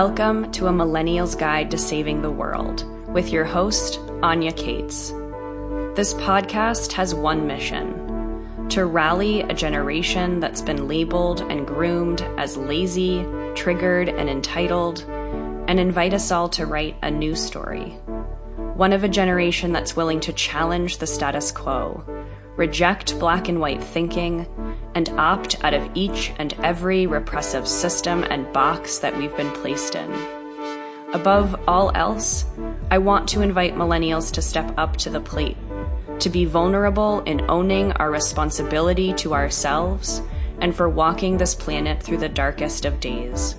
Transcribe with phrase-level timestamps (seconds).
[0.00, 5.10] Welcome to a Millennial's Guide to Saving the World with your host, Anya Kaats.
[5.96, 12.56] This podcast has one mission to rally a generation that's been labeled and groomed as
[12.56, 13.26] lazy,
[13.56, 15.04] triggered, and entitled,
[15.66, 17.88] and invite us all to write a new story.
[18.76, 22.04] One of a generation that's willing to challenge the status quo,
[22.54, 24.46] reject black and white thinking,
[24.98, 29.94] and opt out of each and every repressive system and box that we've been placed
[29.94, 30.12] in.
[31.12, 32.44] Above all else,
[32.90, 35.56] I want to invite millennials to step up to the plate,
[36.18, 40.20] to be vulnerable in owning our responsibility to ourselves
[40.60, 43.54] and for walking this planet through the darkest of days.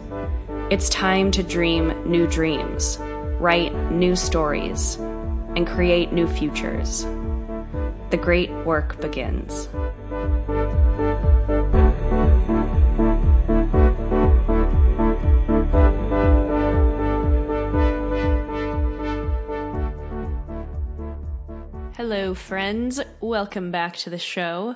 [0.69, 2.97] It's time to dream new dreams,
[3.39, 4.95] write new stories,
[5.55, 7.05] and create new futures.
[8.09, 9.69] The great work begins.
[22.39, 22.99] Friends.
[23.21, 24.75] Welcome back to the show.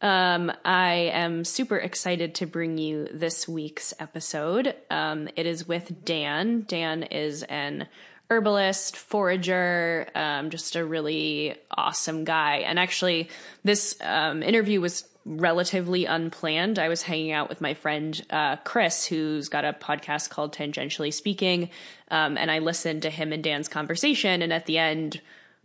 [0.00, 4.74] Um, I am super excited to bring you this week's episode.
[4.90, 6.64] Um, it is with Dan.
[6.66, 7.88] Dan is an
[8.30, 12.58] herbalist, forager, um, just a really awesome guy.
[12.58, 13.28] And actually,
[13.64, 16.78] this um, interview was relatively unplanned.
[16.78, 21.12] I was hanging out with my friend uh, Chris, who's got a podcast called Tangentially
[21.12, 21.70] Speaking,
[22.10, 24.42] um, and I listened to him and Dan's conversation.
[24.42, 25.20] And at the end,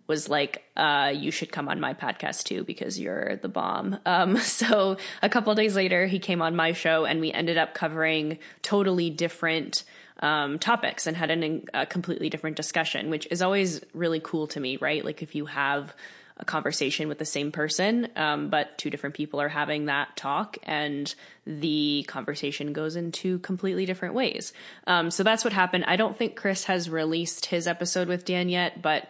[0.10, 3.98] was like, uh, you should come on my podcast too because you're the bomb.
[4.06, 7.74] Um, so a couple days later, he came on my show and we ended up
[7.74, 9.84] covering totally different
[10.20, 14.60] um, topics and had an, a completely different discussion, which is always really cool to
[14.60, 15.06] me, right?
[15.06, 15.94] Like if you have
[16.38, 20.58] a conversation with the same person, um, but two different people are having that talk
[20.64, 21.14] and
[21.46, 24.54] the conversation goes into completely different ways.
[24.88, 25.86] Um, so that's what happened.
[25.86, 29.10] I don't think Chris has released his episode with Dan yet, but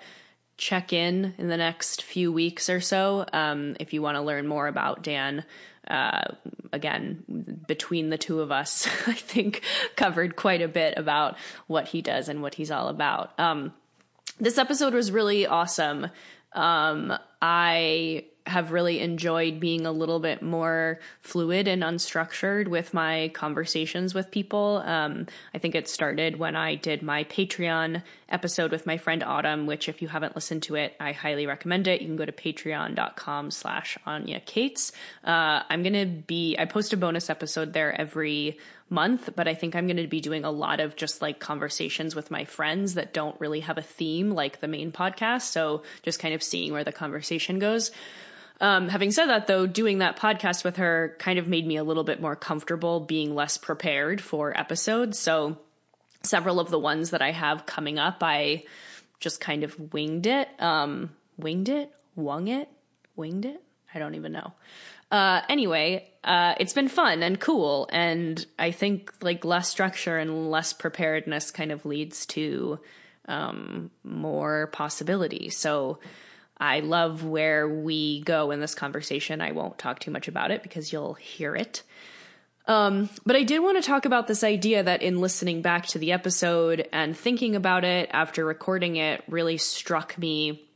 [0.60, 4.46] check in in the next few weeks or so um, if you want to learn
[4.46, 5.44] more about Dan.
[5.88, 6.36] Uh,
[6.72, 9.64] again, between the two of us, I think
[9.96, 13.40] covered quite a bit about what he does and what he's all about.
[13.40, 13.74] Um,
[14.40, 16.08] this episode was really awesome.
[16.54, 23.32] Um, I have really enjoyed being a little bit more fluid and unstructured with my
[23.34, 24.82] conversations with people.
[24.86, 29.68] Um, I think it started when I did my Patreon episode with my friend Autumn,
[29.68, 32.02] which if you haven't listened to it, I highly recommend it.
[32.02, 34.92] You can go to patreon.com slash Anya Kaats.
[35.24, 38.58] Uh, I'm going to be, I post a bonus episode there every
[38.90, 42.16] month, but I think I'm going to be doing a lot of just like conversations
[42.16, 45.44] with my friends that don't really have a theme like the main podcast.
[45.44, 47.92] So just kind of seeing where the conversation goes.
[48.62, 51.84] Um, having said that, though, doing that podcast with her kind of made me a
[51.84, 55.18] little bit more comfortable being less prepared for episodes.
[55.18, 55.58] So,
[56.24, 58.64] several of the ones that I have coming up, I
[59.20, 60.50] just kind of winged it.
[60.60, 61.92] Um, winged it?
[62.16, 62.70] Wung it?
[63.16, 63.62] Winged it?
[63.94, 64.54] I don't even know.
[65.12, 67.90] Uh, anyway, uh, it's been fun and cool.
[67.92, 72.80] And I think like less structure and less preparedness kind of leads to
[73.28, 75.50] um, more possibility.
[75.50, 76.00] So,
[76.60, 79.42] I love where we go in this conversation.
[79.42, 81.84] I won't talk too much about it because you'll hear it.
[82.68, 86.00] Um, but I did want to talk about this idea that in listening back to
[86.00, 90.70] the episode and thinking about it after recording it really struck me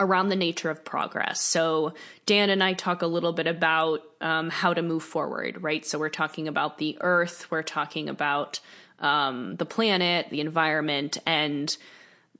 [0.00, 1.40] around the nature of progress.
[1.40, 1.94] So,
[2.26, 5.84] Dan and I talk a little bit about um, how to move forward, right?
[5.84, 8.60] So, we're talking about the earth, we're talking about
[8.98, 11.74] um, the planet, the environment, and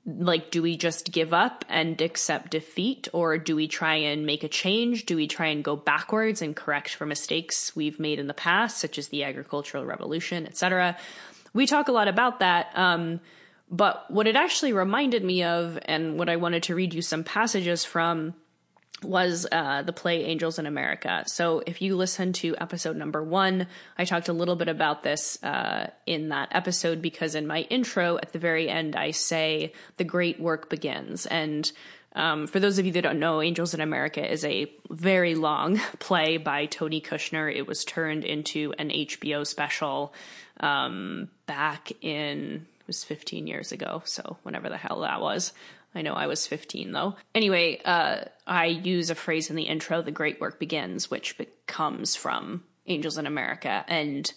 [0.05, 3.07] like do we just give up and accept defeat?
[3.11, 5.05] Or do we try and make a change?
[5.05, 8.77] Do we try and go backwards and correct for mistakes we've made in the past
[8.77, 10.97] such as the agricultural revolution etc
[11.55, 13.19] we talk a lot about that um,
[13.71, 17.23] but what it actually reminded me of and what i wanted to read you some
[17.23, 18.35] passages from
[19.05, 21.23] was uh, the play Angels in America.
[21.27, 23.67] So if you listen to episode number one,
[23.97, 28.17] I talked a little bit about this uh, in that episode because in my intro
[28.17, 31.25] at the very end, I say the great work begins.
[31.25, 31.71] And
[32.13, 35.79] um, for those of you that don't know, Angels in America is a very long
[35.99, 37.53] play by Tony Kushner.
[37.53, 40.13] It was turned into an HBO special
[40.59, 45.53] um, back in it was 15 years ago, so whenever the hell that was.
[45.95, 47.15] I know I was 15 though.
[47.33, 51.37] Anyway, uh, I use a phrase in the intro, the great work begins, which
[51.67, 53.83] comes from Angels in America.
[53.87, 54.31] And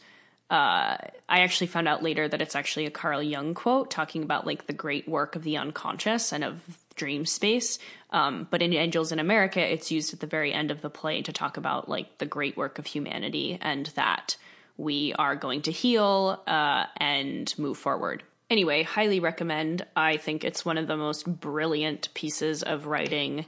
[0.50, 0.96] uh,
[1.28, 4.66] I actually found out later that it's actually a Carl Jung quote talking about like
[4.66, 6.62] the great work of the unconscious and of
[6.94, 7.78] dream space.
[8.10, 11.20] Um, but in Angels in America, it's used at the very end of the play
[11.22, 14.36] to talk about like the great work of humanity and that
[14.78, 18.22] we are going to heal uh, and move forward.
[18.50, 19.84] Anyway, highly recommend.
[19.94, 23.44] I think it's one of the most brilliant pieces of writing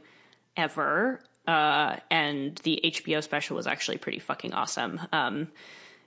[0.57, 1.21] ever.
[1.47, 5.01] Uh, and the HBO special was actually pretty fucking awesome.
[5.13, 5.49] Um,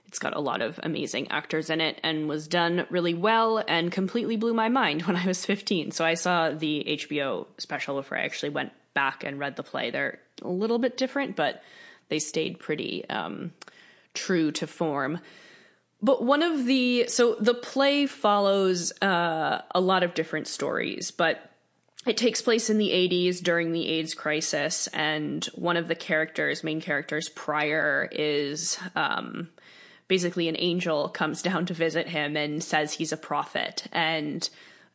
[0.06, 3.90] it's got a lot of amazing actors in it and was done really well and
[3.90, 5.90] completely blew my mind when I was 15.
[5.90, 9.90] So I saw the HBO special before I actually went back and read the play.
[9.90, 11.62] They're a little bit different, but
[12.10, 13.52] they stayed pretty um,
[14.14, 15.18] true to form.
[16.04, 21.50] But one of the so the play follows uh, a lot of different stories, but
[22.06, 26.62] it takes place in the 80s during the AIDS crisis, and one of the characters,
[26.62, 29.48] main characters, Prior, is um,
[30.06, 34.50] basically an angel comes down to visit him and says he's a prophet, and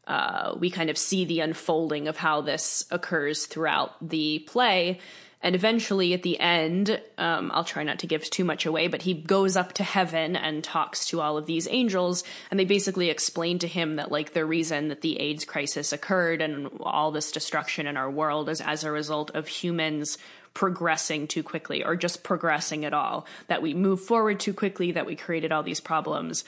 [0.06, 5.00] uh, we kind of see the unfolding of how this occurs throughout the play.
[5.42, 9.04] And eventually, at the end, um, I'll try not to give too much away, but
[9.04, 13.10] he goes up to heaven and talks to all of these angels, and they basically
[13.10, 17.32] explain to him that, like, the reason that the AIDS crisis occurred and all this
[17.32, 20.18] destruction in our world is as a result of humans
[20.54, 25.06] progressing too quickly or just progressing at all, that we move forward too quickly, that
[25.06, 26.44] we created all these problems,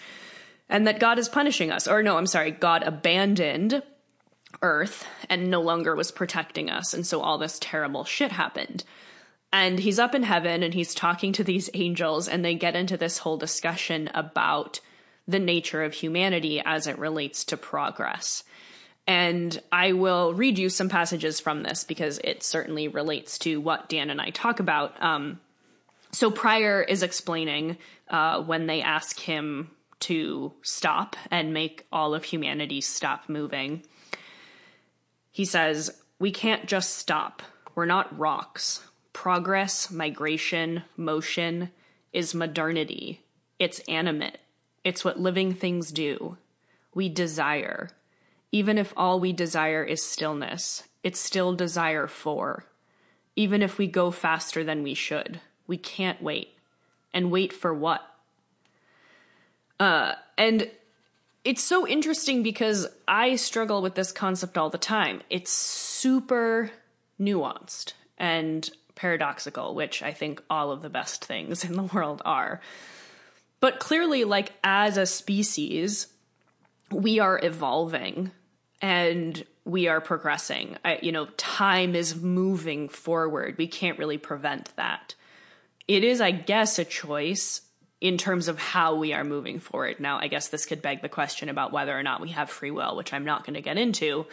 [0.68, 1.88] and that God is punishing us.
[1.88, 3.84] Or, no, I'm sorry, God abandoned
[4.62, 6.94] Earth and no longer was protecting us.
[6.94, 8.84] And so all this terrible shit happened.
[9.54, 12.96] And he's up in heaven and he's talking to these angels, and they get into
[12.96, 14.80] this whole discussion about
[15.28, 18.44] the nature of humanity as it relates to progress.
[19.08, 23.90] And I will read you some passages from this because it certainly relates to what
[23.90, 25.02] Dan and I talk about.
[25.04, 25.40] Um,
[26.12, 27.78] so Prior is explaining
[28.10, 29.72] uh, when they ask him
[30.02, 33.84] to stop and make all of humanity stop moving.
[35.32, 37.42] He says, We can't just stop.
[37.74, 38.84] We're not rocks.
[39.14, 41.72] Progress, migration, motion
[42.14, 43.24] is modernity.
[43.60, 44.40] It's animate.
[44.84, 46.38] It's what living things do.
[46.94, 47.90] We desire.
[48.52, 52.66] Even if all we desire is stillness, it's still desire for.
[53.36, 56.58] Even if we go faster than we should, we can't wait.
[57.14, 58.02] And wait for what?
[59.80, 60.70] Uh, and
[61.44, 65.22] it's so interesting because I struggle with this concept all the time.
[65.30, 66.72] It's super
[67.20, 72.62] nuanced and paradoxical, which I think all of the best things in the world are.
[73.60, 76.08] But clearly, like as a species,
[76.92, 78.32] we are evolving
[78.82, 80.78] and we are progressing.
[80.84, 83.58] I, you know, time is moving forward.
[83.58, 85.16] We can't really prevent that.
[85.88, 87.62] It is, I guess, a choice
[88.02, 90.00] in terms of how we are moving forward.
[90.00, 92.72] Now, I guess this could beg the question about whether or not we have free
[92.72, 94.26] will, which I'm not going to get into.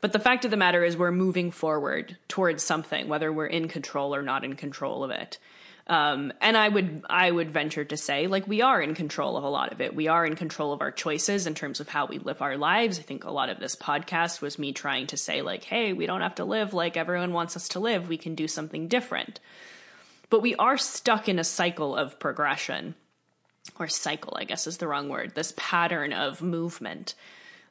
[0.00, 3.68] But the fact of the matter is, we're moving forward towards something, whether we're in
[3.68, 5.38] control or not in control of it.
[5.86, 9.44] Um, and I would I would venture to say, like we are in control of
[9.44, 9.94] a lot of it.
[9.94, 12.98] We are in control of our choices in terms of how we live our lives.
[12.98, 16.06] I think a lot of this podcast was me trying to say, like, hey, we
[16.06, 18.08] don't have to live like everyone wants us to live.
[18.08, 19.40] We can do something different.
[20.30, 22.94] But we are stuck in a cycle of progression
[23.78, 27.14] or cycle, I guess is the wrong word, this pattern of movement.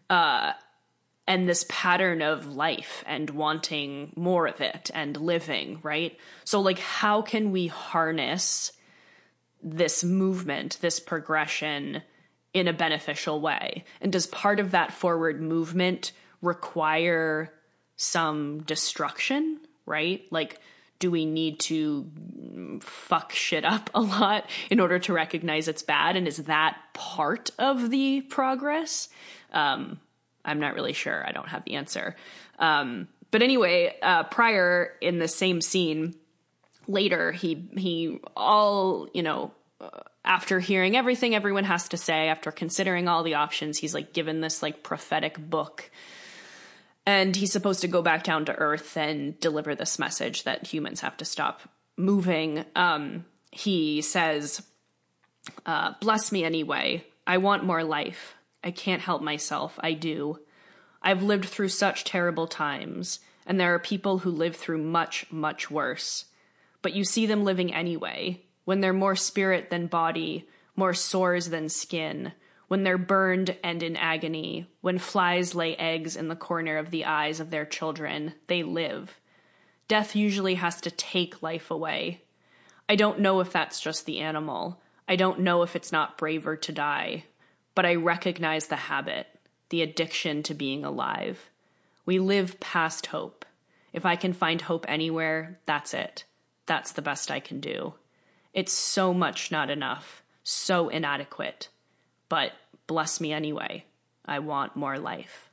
[0.09, 0.53] Uh,
[1.27, 6.17] and this pattern of life and wanting more of it and living, right?
[6.43, 8.73] So, like, how can we harness
[9.63, 12.01] this movement, this progression
[12.53, 13.85] in a beneficial way?
[14.01, 17.53] And does part of that forward movement require
[17.95, 20.25] some destruction, right?
[20.31, 20.59] Like,
[21.01, 22.09] do we need to
[22.79, 26.15] fuck shit up a lot in order to recognize it's bad?
[26.15, 29.09] And is that part of the progress?
[29.51, 29.99] Um,
[30.45, 31.27] I'm not really sure.
[31.27, 32.15] I don't have the answer.
[32.59, 36.15] Um, but anyway, uh, Prior in the same scene
[36.87, 39.51] later, he he all you know.
[39.81, 39.89] Uh,
[40.23, 44.39] after hearing everything everyone has to say, after considering all the options, he's like given
[44.39, 45.89] this like prophetic book
[47.05, 51.01] and he's supposed to go back down to earth and deliver this message that humans
[51.01, 51.61] have to stop
[51.97, 52.65] moving.
[52.75, 54.61] Um, he says,
[55.65, 57.05] uh, Bless me anyway.
[57.25, 58.35] I want more life.
[58.63, 59.79] I can't help myself.
[59.81, 60.39] I do.
[61.01, 65.71] I've lived through such terrible times, and there are people who live through much, much
[65.71, 66.25] worse.
[66.83, 71.69] But you see them living anyway, when they're more spirit than body, more sores than
[71.69, 72.33] skin,
[72.71, 77.03] when they're burned and in agony, when flies lay eggs in the corner of the
[77.03, 79.19] eyes of their children, they live.
[79.89, 82.21] Death usually has to take life away.
[82.87, 84.79] I don't know if that's just the animal.
[85.05, 87.25] I don't know if it's not braver to die.
[87.75, 89.27] But I recognize the habit,
[89.67, 91.49] the addiction to being alive.
[92.05, 93.45] We live past hope.
[93.91, 96.23] If I can find hope anywhere, that's it.
[96.67, 97.95] That's the best I can do.
[98.53, 101.67] It's so much not enough so inadequate,
[102.29, 102.53] but
[102.91, 103.85] bless me anyway.
[104.25, 105.49] I want more life.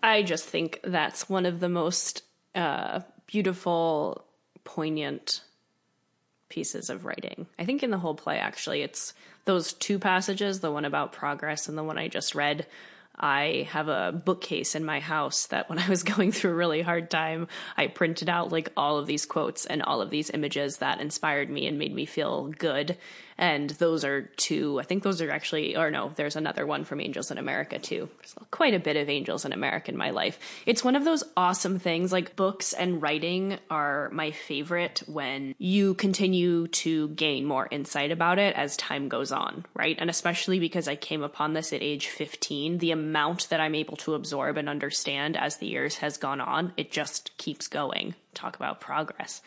[0.00, 2.22] I just think that's one of the most
[2.54, 4.24] uh, beautiful,
[4.62, 5.40] poignant
[6.48, 7.48] pieces of writing.
[7.58, 9.12] I think in the whole play, actually, it's
[9.44, 12.64] those two passages the one about progress and the one I just read
[13.16, 16.82] I have a bookcase in my house that when I was going through a really
[16.82, 20.78] hard time, I printed out like all of these quotes and all of these images
[20.78, 22.96] that inspired me and made me feel good.
[23.36, 27.00] And those are two, I think those are actually, or no, there's another one from
[27.00, 28.08] Angels in America too.
[28.18, 30.38] There's quite a bit of Angels in America in my life.
[30.66, 32.12] It's one of those awesome things.
[32.12, 38.38] Like books and writing are my favorite when you continue to gain more insight about
[38.38, 39.96] it as time goes on, right?
[39.98, 43.96] And especially because I came upon this at age 15, the amount that I'm able
[43.98, 48.14] to absorb and understand as the years has gone on, it just keeps going.
[48.34, 49.42] Talk about progress.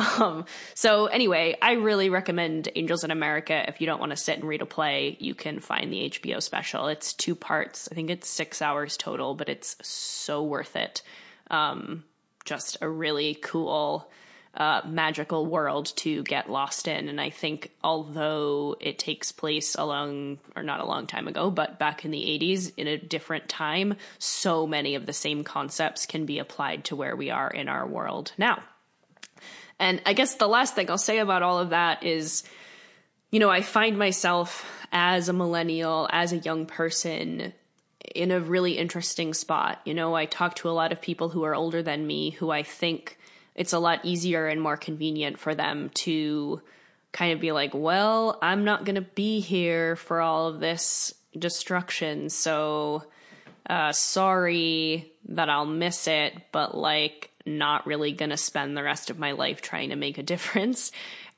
[0.00, 3.64] Um, so anyway, I really recommend Angels in America.
[3.68, 6.42] If you don't want to sit and read a play, you can find the HBO
[6.42, 6.88] special.
[6.88, 7.88] It's two parts.
[7.90, 11.02] I think it's six hours total, but it's so worth it.
[11.50, 12.04] Um,
[12.44, 14.10] just a really cool,
[14.54, 17.08] uh, magical world to get lost in.
[17.08, 21.50] And I think although it takes place a long, or not a long time ago,
[21.50, 26.06] but back in the 80s in a different time, so many of the same concepts
[26.06, 28.62] can be applied to where we are in our world now.
[29.80, 32.44] And I guess the last thing I'll say about all of that is,
[33.30, 37.54] you know, I find myself as a millennial, as a young person,
[38.14, 39.80] in a really interesting spot.
[39.86, 42.50] You know, I talk to a lot of people who are older than me who
[42.50, 43.18] I think
[43.54, 46.60] it's a lot easier and more convenient for them to
[47.12, 51.14] kind of be like, well, I'm not going to be here for all of this
[51.38, 52.28] destruction.
[52.28, 53.04] So,
[53.68, 59.10] uh, sorry that I'll miss it, but like, not really going to spend the rest
[59.10, 60.92] of my life trying to make a difference.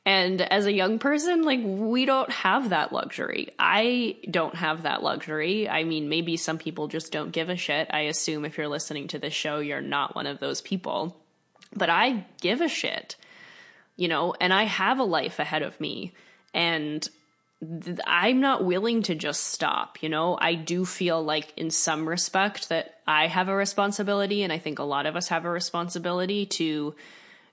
[0.05, 3.51] And as a young person, like, we don't have that luxury.
[3.59, 5.69] I don't have that luxury.
[5.69, 7.89] I mean, maybe some people just don't give a shit.
[7.91, 11.17] I assume if you're listening to this show, you're not one of those people.
[11.75, 13.17] But I give a shit,
[13.97, 16.13] you know, and I have a life ahead of me.
[16.53, 17.09] And
[18.07, 20.37] I'm not willing to just stop, you know?
[20.41, 24.79] I do feel like in some respect that I have a responsibility and I think
[24.79, 26.95] a lot of us have a responsibility to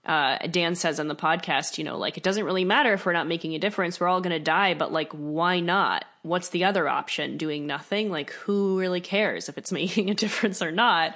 [0.06, 3.14] uh, Dan says on the podcast, you know, like it doesn't really matter if we're
[3.14, 4.00] not making a difference.
[4.00, 6.06] We're all going to die, but like, why not?
[6.24, 7.38] What's the other option?
[7.38, 8.10] Doing nothing?
[8.10, 11.16] Like, who really cares if it's making a difference or not?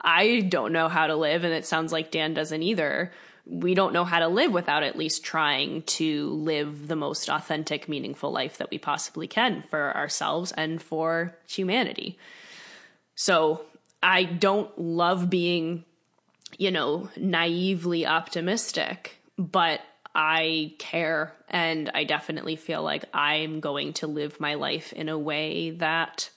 [0.00, 3.10] I don't know how to live, and it sounds like Dan doesn't either
[3.48, 7.88] we don't know how to live without at least trying to live the most authentic,
[7.88, 12.18] meaningful life that we possibly can for ourselves and for humanity.
[13.14, 13.62] So
[14.02, 15.84] I don't love being,
[16.58, 19.80] you know, naively optimistic, but
[20.14, 25.18] I care and I definitely feel like I'm going to live my life in a
[25.18, 26.30] way that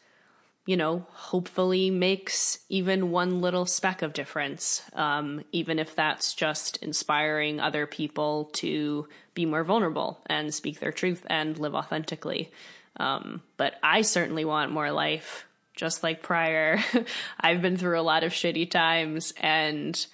[0.65, 6.77] you know, hopefully makes even one little speck of difference, um, even if that's just
[6.77, 12.51] inspiring other people to be more vulnerable and speak their truth and live authentically.
[12.97, 16.79] Um, but I certainly want more life, just like prior.
[17.39, 20.05] I've been through a lot of shitty times and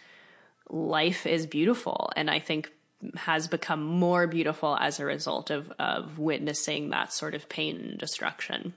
[0.69, 2.11] life is beautiful.
[2.15, 2.71] And I think
[3.15, 7.97] has become more beautiful as a result of, of witnessing that sort of pain and
[7.97, 8.73] destruction.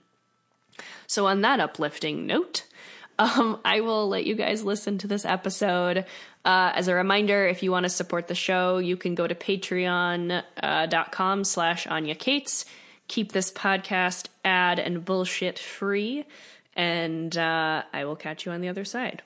[1.11, 2.62] So, on that uplifting note,
[3.19, 6.07] um, I will let you guys listen to this episode.
[6.45, 9.35] Uh, as a reminder, if you want to support the show, you can go to
[9.35, 12.64] patreon.com uh, slash Anya Kaats.
[13.09, 16.26] Keep this podcast ad and bullshit free,
[16.76, 19.23] and uh, I will catch you on the other side.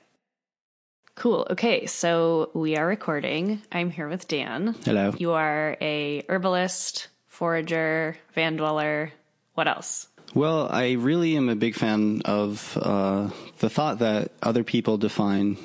[1.17, 1.47] Cool.
[1.51, 3.61] Okay, so we are recording.
[3.71, 4.75] I'm here with Dan.
[4.87, 5.13] Hello.
[5.19, 9.13] You are a herbalist, forager, van dweller.
[9.53, 10.09] What else?
[10.33, 15.59] Well, I really am a big fan of uh, the thought that other people define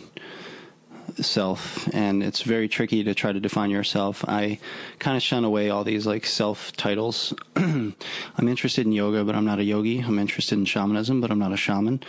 [1.26, 4.24] self, and it's very tricky to try to define yourself.
[4.28, 4.60] I
[5.00, 7.34] kind of shun away all these like self titles.
[7.56, 7.96] I'm
[8.40, 10.00] interested in yoga, but I'm not a yogi.
[10.00, 12.02] I'm interested in shamanism, but I'm not a shaman.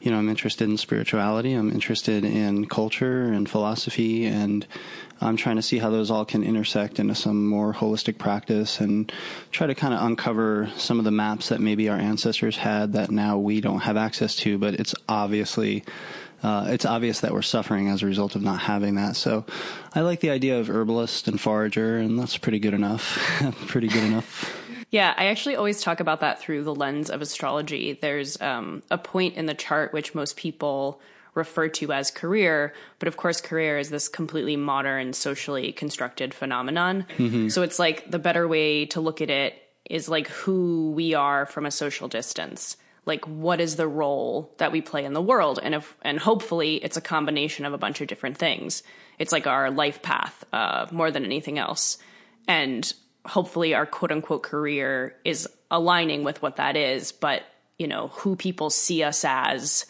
[0.00, 1.52] You know, I'm interested in spirituality.
[1.52, 4.66] I'm interested in culture and philosophy and
[5.22, 9.12] I'm trying to see how those all can intersect into some more holistic practice and
[9.52, 13.10] try to kind of uncover some of the maps that maybe our ancestors had that
[13.10, 15.84] now we don't have access to, but it's obviously
[16.42, 19.16] uh, it's obvious that we're suffering as a result of not having that.
[19.16, 19.44] So
[19.94, 23.18] I like the idea of herbalist and forager, and that's pretty good enough.
[23.68, 24.58] pretty good enough.
[24.90, 27.94] Yeah, I actually always talk about that through the lens of astrology.
[27.94, 31.00] There's um, a point in the chart which most people
[31.34, 37.06] refer to as career, but of course, career is this completely modern, socially constructed phenomenon.
[37.16, 37.48] Mm-hmm.
[37.48, 39.54] So it's like the better way to look at it
[39.88, 42.76] is like who we are from a social distance.
[43.04, 45.58] Like what is the role that we play in the world?
[45.62, 48.82] And if and hopefully it's a combination of a bunch of different things.
[49.18, 51.98] It's like our life path, uh, more than anything else.
[52.46, 52.92] And
[53.24, 57.42] hopefully our quote unquote career is aligning with what that is, but
[57.78, 59.86] you know, who people see us as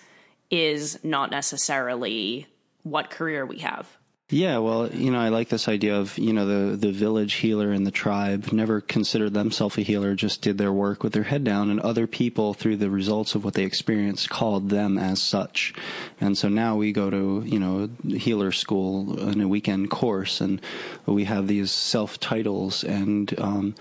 [0.51, 2.47] is not necessarily
[2.83, 3.89] what career we have.
[4.33, 7.71] Yeah, well, you know, I like this idea of, you know, the, the village healer
[7.71, 11.45] and the tribe never considered themselves a healer, just did their work with their head
[11.45, 15.75] down, and other people, through the results of what they experienced, called them as such.
[16.19, 20.63] And so now we go to, you know, healer school in a weekend course, and
[21.05, 22.85] we have these self titles.
[22.85, 23.75] And, um,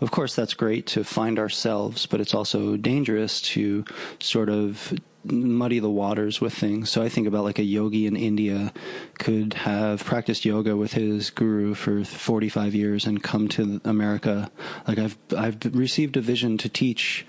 [0.00, 3.84] of course, that's great to find ourselves, but it's also dangerous to
[4.20, 4.94] sort of
[5.30, 6.90] muddy the waters with things.
[6.90, 8.72] So I think about like a yogi in India
[9.18, 14.50] could have practiced yoga with his guru for 45 years and come to America.
[14.86, 17.26] Like I've I've received a vision to teach,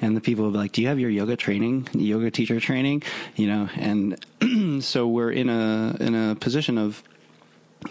[0.00, 3.02] and the people be like, "Do you have your yoga training, yoga teacher training?"
[3.36, 7.02] You know, and so we're in a in a position of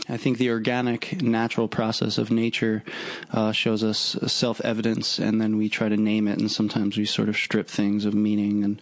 [0.08, 2.84] I think the organic, natural process of nature
[3.32, 7.06] uh, shows us self evidence, and then we try to name it, and sometimes we
[7.06, 8.82] sort of strip things of meaning and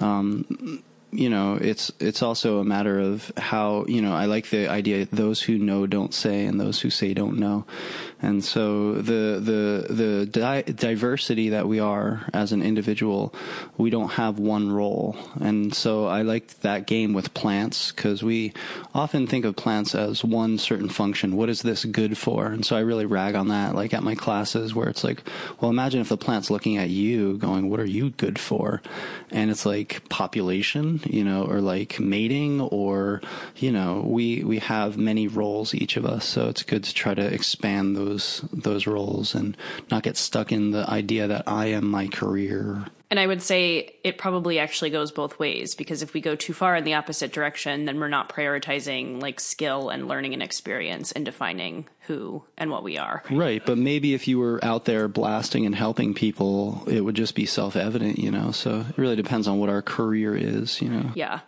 [0.00, 0.82] um,
[1.12, 4.14] you know, it's it's also a matter of how you know.
[4.14, 7.66] I like the idea: those who know don't say, and those who say don't know.
[8.22, 13.34] And so the the the di- diversity that we are as an individual,
[13.78, 15.16] we don't have one role.
[15.40, 18.52] And so I like that game with plants because we
[18.94, 21.36] often think of plants as one certain function.
[21.36, 22.46] What is this good for?
[22.46, 25.22] And so I really rag on that, like at my classes where it's like,
[25.60, 28.82] well, imagine if the plant's looking at you, going, "What are you good for?"
[29.30, 33.22] And it's like population, you know, or like mating, or
[33.56, 36.26] you know, we we have many roles each of us.
[36.26, 39.56] So it's good to try to expand those those those roles and
[39.90, 42.84] not get stuck in the idea that I am my career.
[43.10, 46.52] And I would say it probably actually goes both ways because if we go too
[46.52, 51.10] far in the opposite direction, then we're not prioritizing like skill and learning and experience
[51.10, 53.24] and defining who and what we are.
[53.28, 53.64] Right.
[53.66, 57.46] But maybe if you were out there blasting and helping people, it would just be
[57.46, 58.52] self evident, you know?
[58.52, 61.10] So it really depends on what our career is, you know?
[61.16, 61.40] Yeah.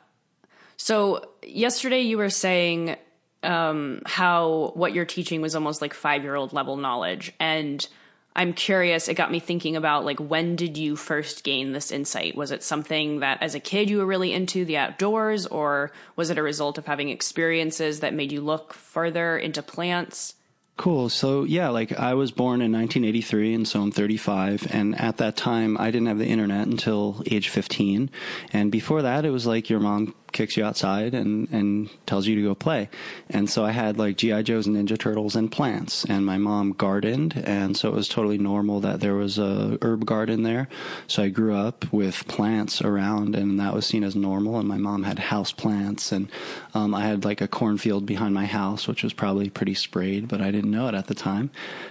[0.77, 2.97] So yesterday you were saying
[3.43, 7.33] um, how what you're teaching was almost like five year old level knowledge.
[7.41, 7.87] And
[8.35, 12.35] I'm curious, it got me thinking about like when did you first gain this insight?
[12.35, 16.31] Was it something that as a kid you were really into the outdoors, or was
[16.31, 20.35] it a result of having experiences that made you look further into plants?
[20.79, 21.11] Cool.
[21.11, 25.37] So yeah, like I was born in 1983 and so I'm 35 and at that
[25.37, 28.11] time I didn't have the internet until age 15
[28.55, 32.35] and before that it was like your mom kicks you outside and, and tells you
[32.37, 32.89] to go play.
[33.31, 34.43] And so I had like G.I.
[34.43, 36.05] Joe's and Ninja Turtles and plants.
[36.05, 37.43] And my mom gardened.
[37.45, 40.69] And so it was totally normal that there was a herb garden there.
[41.07, 44.59] So I grew up with plants around and that was seen as normal.
[44.59, 46.13] And my mom had house plants.
[46.13, 46.31] And
[46.75, 50.41] um, I had like a cornfield behind my house, which was probably pretty sprayed, but
[50.41, 51.51] I didn't know it at the time.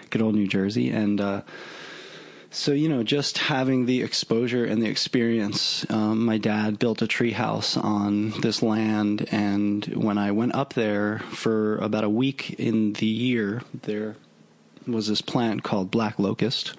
[0.10, 0.90] Good old New Jersey.
[0.90, 1.42] And, uh,
[2.54, 5.90] so, you know, just having the exposure and the experience.
[5.90, 10.74] Um, my dad built a tree house on this land, and when I went up
[10.74, 14.18] there for about a week in the year, there
[14.86, 16.76] was this plant called black locust.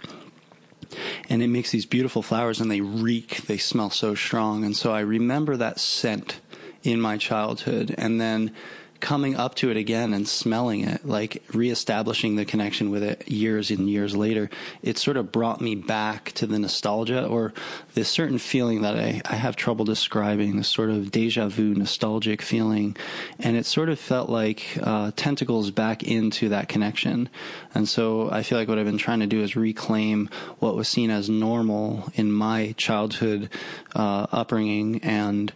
[1.31, 4.65] And it makes these beautiful flowers and they reek, they smell so strong.
[4.65, 6.41] And so I remember that scent
[6.83, 7.95] in my childhood.
[7.97, 8.55] And then
[9.03, 13.71] coming up to it again and smelling it, like reestablishing the connection with it years
[13.71, 14.49] and years later,
[14.81, 17.53] it sort of brought me back to the nostalgia or
[17.95, 22.41] this certain feeling that I, I have trouble describing, this sort of deja vu nostalgic
[22.41, 22.97] feeling.
[23.41, 27.29] And it sort of felt like uh, tentacles back into that connection.
[27.75, 30.87] And so I feel like what I've been trying to do is reclaim what was
[30.87, 33.51] seen as normal in my childhood
[33.97, 35.53] uh, upbringing and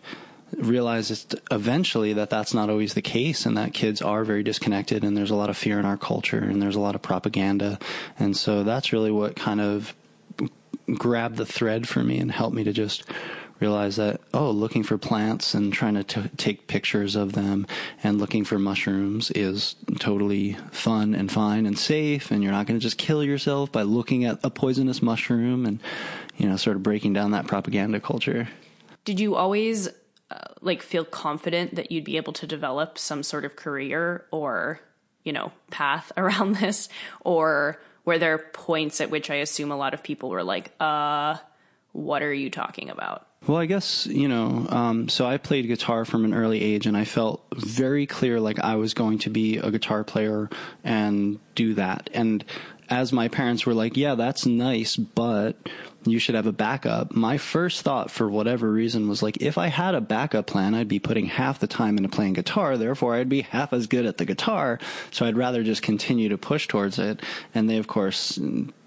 [0.59, 5.17] realize eventually that that's not always the case and that kids are very disconnected and
[5.17, 7.79] there's a lot of fear in our culture and there's a lot of propaganda.
[8.19, 9.95] And so that's really what kind of
[10.95, 13.05] grabbed the thread for me and helped me to just
[13.59, 17.67] realize that oh looking for plants and trying to t- take pictures of them
[18.03, 22.79] and looking for mushrooms is totally fun and fine and safe and you're not going
[22.79, 25.81] to just kill yourself by looking at a poisonous mushroom and
[26.37, 28.47] you know sort of breaking down that propaganda culture
[29.07, 29.89] did you always
[30.61, 34.81] like feel confident that you'd be able to develop some sort of career or
[35.25, 36.89] you know path around this
[37.21, 40.73] or were there are points at which i assume a lot of people were like
[40.81, 41.37] uh
[41.93, 46.05] what are you talking about well, I guess, you know, um, so I played guitar
[46.05, 49.59] from an early age and I felt very clear like I was going to be
[49.59, 50.51] a guitar player
[50.83, 52.11] and do that.
[52.13, 52.45] And
[52.89, 55.57] as my parents were like, yeah, that's nice, but
[56.05, 57.15] you should have a backup.
[57.15, 60.89] My first thought, for whatever reason, was like, if I had a backup plan, I'd
[60.89, 62.77] be putting half the time into playing guitar.
[62.77, 64.79] Therefore, I'd be half as good at the guitar.
[65.11, 67.21] So I'd rather just continue to push towards it.
[67.55, 68.39] And they, of course,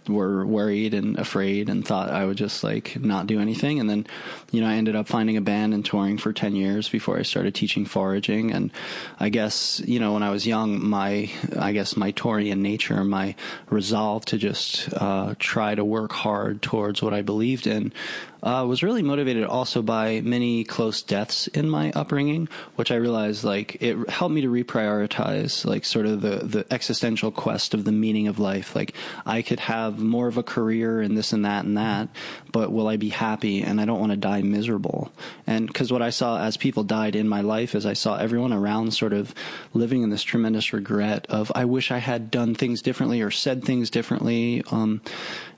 [0.10, 3.80] were worried and afraid and thought I would just like not do anything.
[3.80, 4.08] And then,
[4.52, 7.22] you know, I ended up finding a band and touring for 10 years before I
[7.22, 8.52] started teaching foraging.
[8.52, 8.72] And
[9.20, 13.36] I guess, you know, when I was young, my, I guess my Taurian nature, my
[13.70, 17.94] resolve to just, uh, try to work hard towards what I believed in,
[18.42, 23.44] uh, was really motivated also by many close deaths in my upbringing, which I realized
[23.44, 27.92] like it helped me to reprioritize like sort of the the existential quest of the
[27.92, 28.76] meaning of life.
[28.76, 28.94] Like
[29.26, 32.10] I could have more of a career and this and that and that,
[32.52, 33.62] but will I be happy?
[33.62, 35.12] And I don't want to die miserable.
[35.46, 38.54] And because what I saw as people died in my life is I saw everyone
[38.54, 39.34] around sort of
[39.74, 43.64] living in this tremendous regret of I wish I had done things differently or said
[43.64, 44.64] things differently.
[44.72, 45.02] Um,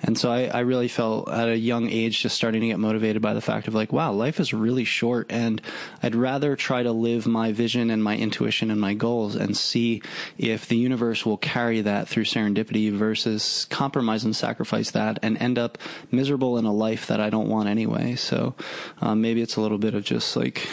[0.02, 3.22] and so I, I really felt at a young age just starting to get motivated
[3.22, 5.62] by the fact of like, wow, life is really short and
[6.02, 10.02] I'd rather try to live my vision and my intuition and my goals and see
[10.38, 15.60] if the universe will carry that through serendipity versus compromise and sacrifice that and end
[15.60, 15.78] up
[16.12, 18.16] miserable in a life that I don't want anyway.
[18.16, 18.56] So
[19.02, 20.68] um, maybe it's a little bit of just like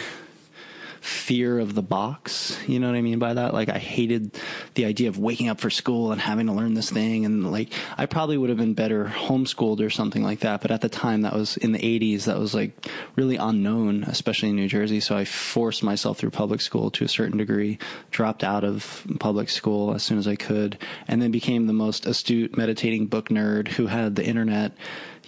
[1.01, 2.57] fear of the box.
[2.67, 3.53] You know what I mean by that?
[3.53, 4.37] Like I hated
[4.75, 7.25] the idea of waking up for school and having to learn this thing.
[7.25, 10.61] And like I probably would have been better homeschooled or something like that.
[10.61, 14.49] But at the time that was in the 80s, that was like really unknown, especially
[14.49, 14.99] in New Jersey.
[14.99, 17.77] So I forced myself through public school to a certain degree,
[18.11, 22.05] dropped out of public school as soon as I could, and then became the most
[22.05, 24.73] astute meditating book nerd who had the internet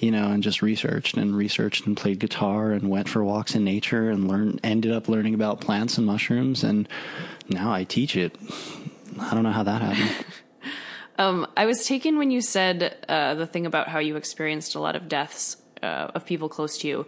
[0.01, 3.63] you know, and just researched and researched and played guitar and went for walks in
[3.63, 6.63] nature and learned, ended up learning about plants and mushrooms.
[6.63, 6.89] And
[7.47, 8.35] now I teach it.
[9.19, 10.25] I don't know how that happened.
[11.19, 14.79] um, I was taken when you said uh, the thing about how you experienced a
[14.79, 17.05] lot of deaths uh, of people close to you.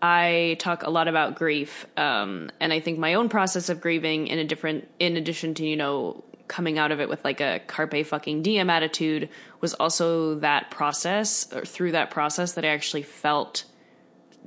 [0.00, 4.28] I talk a lot about grief, um, and I think my own process of grieving,
[4.28, 7.60] in a different, in addition to you know coming out of it with like a
[7.68, 9.28] carpe fucking diem attitude
[9.60, 13.64] was also that process or through that process that I actually felt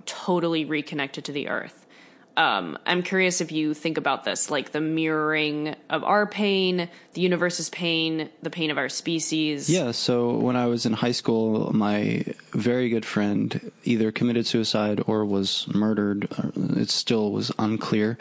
[0.05, 1.82] totally reconnected to the earth
[2.35, 7.21] um, I'm curious if you think about this, like the mirroring of our pain, the
[7.21, 9.69] universe's pain, the pain of our species.
[9.69, 9.91] Yeah.
[9.91, 15.25] So when I was in high school, my very good friend either committed suicide or
[15.25, 16.27] was murdered.
[16.55, 18.17] It still was unclear,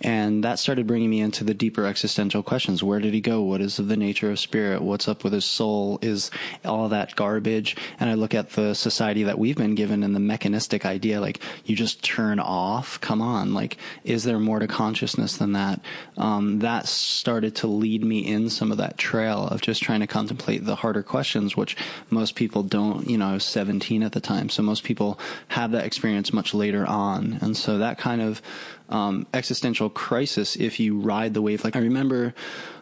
[0.00, 3.42] and that started bringing me into the deeper existential questions: Where did he go?
[3.42, 4.82] What is the nature of spirit?
[4.82, 5.98] What's up with his soul?
[6.02, 6.30] Is
[6.64, 7.76] all that garbage?
[7.98, 11.40] And I look at the society that we've been given and the mechanistic idea, like
[11.64, 13.00] you just turn off.
[13.00, 15.80] Come on like, is there more to consciousness than that?
[16.16, 20.06] Um, that started to lead me in some of that trail of just trying to
[20.06, 21.76] contemplate the harder questions, which
[22.10, 23.10] most people don't.
[23.10, 26.54] You know, I was 17 at the time, so most people have that experience much
[26.54, 28.40] later on, and so that kind of
[28.88, 32.34] um, existential crisis, if you ride the wave, like I remember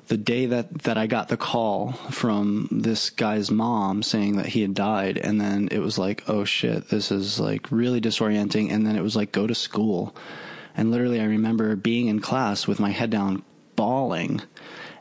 [0.09, 4.61] the day that, that I got the call from this guy's mom saying that he
[4.61, 8.71] had died, and then it was like, oh shit, this is like really disorienting.
[8.71, 10.15] And then it was like, go to school.
[10.77, 13.45] And literally, I remember being in class with my head down,
[13.77, 14.43] bawling.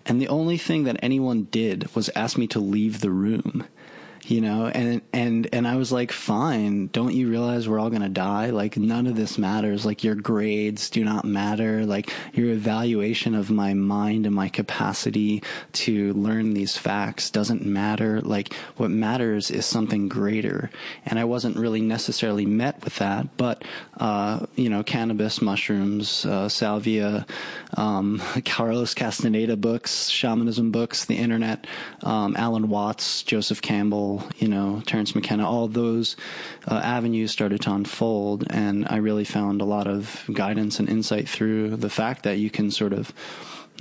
[0.05, 3.65] And the only thing that anyone did was ask me to leave the room
[4.27, 8.01] you know and and and i was like fine don't you realize we're all going
[8.01, 8.51] to die?
[8.51, 9.85] Like none of this matters.
[9.85, 11.85] Like your grades do not matter.
[11.85, 18.21] Like your evaluation of my mind and my capacity to learn these facts doesn't matter.
[18.21, 20.69] Like what matters is something greater.
[21.05, 23.63] And i wasn't really necessarily met with that but
[23.97, 27.25] uh, you know cannabis mushrooms uh, salvia
[27.77, 31.65] um, carlos castaneda books shamanism books the internet
[32.03, 36.15] um, alan watts joseph campbell you know, Terence McKenna, all those
[36.67, 38.45] uh, avenues started to unfold.
[38.49, 42.49] And I really found a lot of guidance and insight through the fact that you
[42.49, 43.13] can sort of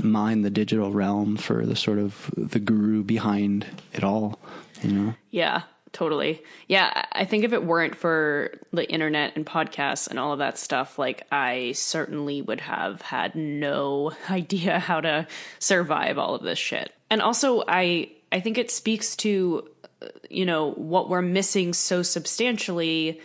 [0.02, 4.38] mine the digital realm for the sort of the guru behind it all,
[4.82, 5.14] you know?
[5.30, 5.62] Yeah.
[5.92, 6.42] Totally.
[6.68, 10.56] Yeah, I think if it weren't for the internet and podcasts and all of that
[10.56, 15.26] stuff, like I certainly would have had no idea how to
[15.58, 16.92] survive all of this shit.
[17.10, 19.68] And also I I think it speaks to
[20.30, 23.20] you know, what we're missing so substantially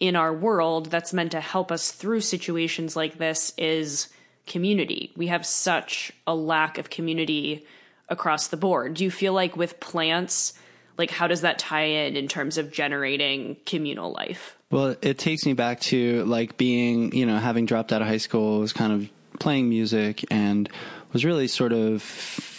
[0.00, 4.08] in our world that's meant to help us through situations like this is
[4.46, 5.12] community.
[5.16, 7.66] We have such a lack of community
[8.08, 8.94] across the board.
[8.94, 10.52] Do you feel like with plants,
[10.98, 14.56] like how does that tie in in terms of generating communal life?
[14.70, 18.18] Well, it takes me back to like being, you know, having dropped out of high
[18.18, 20.68] school, was kind of playing music and
[21.12, 22.02] was really sort of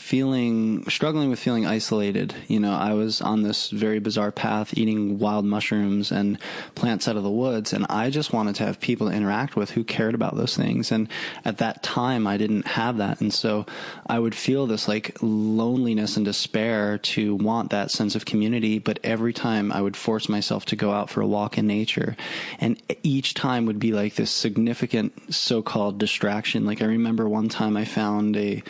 [0.06, 2.32] feeling struggling with feeling isolated.
[2.48, 6.38] You know, I was on this very bizarre path, eating wild mushrooms and
[6.76, 9.72] plants out of the woods, and I just wanted to have people to interact with
[9.72, 10.92] who cared about those things.
[10.92, 11.10] And
[11.44, 13.66] at that time, I didn't have that, and so
[14.06, 18.78] I would feel this like loneliness and despair to want that sense of community.
[18.78, 22.16] But every time I would force myself to go out for a walk in nature,
[22.60, 26.64] and each time would be like this significant so-called distraction.
[26.64, 28.62] Like I remember one time I found a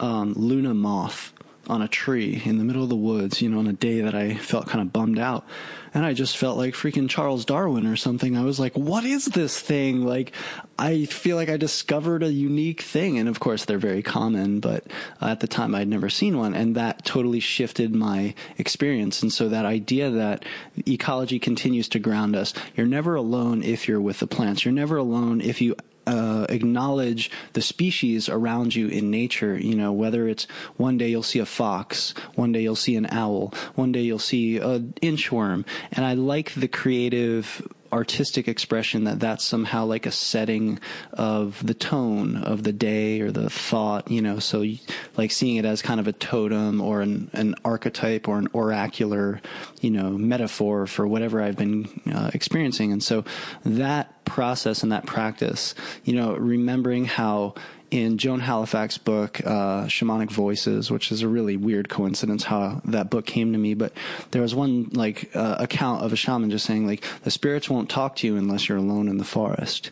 [0.00, 1.32] um, Luna moth
[1.68, 4.14] on a tree in the middle of the woods, you know, on a day that
[4.14, 5.46] I felt kind of bummed out.
[5.94, 8.36] And I just felt like freaking Charles Darwin or something.
[8.36, 10.04] I was like, what is this thing?
[10.04, 10.32] Like,
[10.78, 13.18] I feel like I discovered a unique thing.
[13.18, 14.84] And of course, they're very common, but
[15.20, 16.54] at the time I'd never seen one.
[16.54, 19.22] And that totally shifted my experience.
[19.22, 20.44] And so that idea that
[20.86, 24.64] ecology continues to ground us, you're never alone if you're with the plants.
[24.64, 29.58] You're never alone if you uh, acknowledge the species around you in nature.
[29.58, 30.44] You know, whether it's
[30.76, 34.18] one day you'll see a fox, one day you'll see an owl, one day you'll
[34.18, 40.10] see an inchworm, and I like the creative artistic expression that that's somehow like a
[40.10, 40.78] setting
[41.12, 44.64] of the tone of the day or the thought, you know, so
[45.16, 49.40] like seeing it as kind of a totem or an, an archetype or an oracular,
[49.80, 52.92] you know, metaphor for whatever I've been uh, experiencing.
[52.92, 53.24] And so
[53.64, 55.74] that process and that practice,
[56.04, 57.54] you know, remembering how
[57.90, 63.10] in Joan Halifax's book, uh, Shamanic Voices, which is a really weird coincidence how that
[63.10, 63.74] book came to me.
[63.74, 63.92] But
[64.30, 67.90] there was one like uh, account of a shaman just saying like the spirits won't
[67.90, 69.90] talk to you unless you're alone in the forest,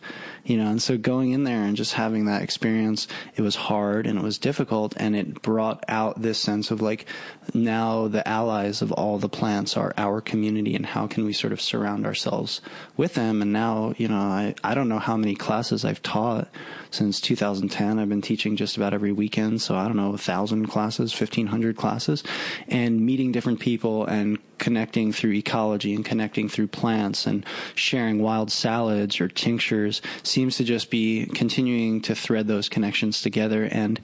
[0.48, 0.68] you know.
[0.68, 3.06] And so going in there and just having that experience,
[3.36, 7.06] it was hard and it was difficult, and it brought out this sense of like
[7.54, 11.52] now the allies of all the plants are our community, and how can we sort
[11.52, 12.60] of surround ourselves
[12.96, 13.42] with them?
[13.42, 16.48] And now you know I I don't know how many classes I've taught
[16.90, 17.98] since 2010.
[17.98, 21.76] I've been teaching just about every weekend, so I don't know, a thousand classes, 1500
[21.76, 22.24] classes,
[22.66, 27.44] and meeting different people and connecting through ecology and connecting through plants and
[27.74, 33.64] sharing wild salads or tinctures seems to just be continuing to thread those connections together.
[33.64, 34.00] And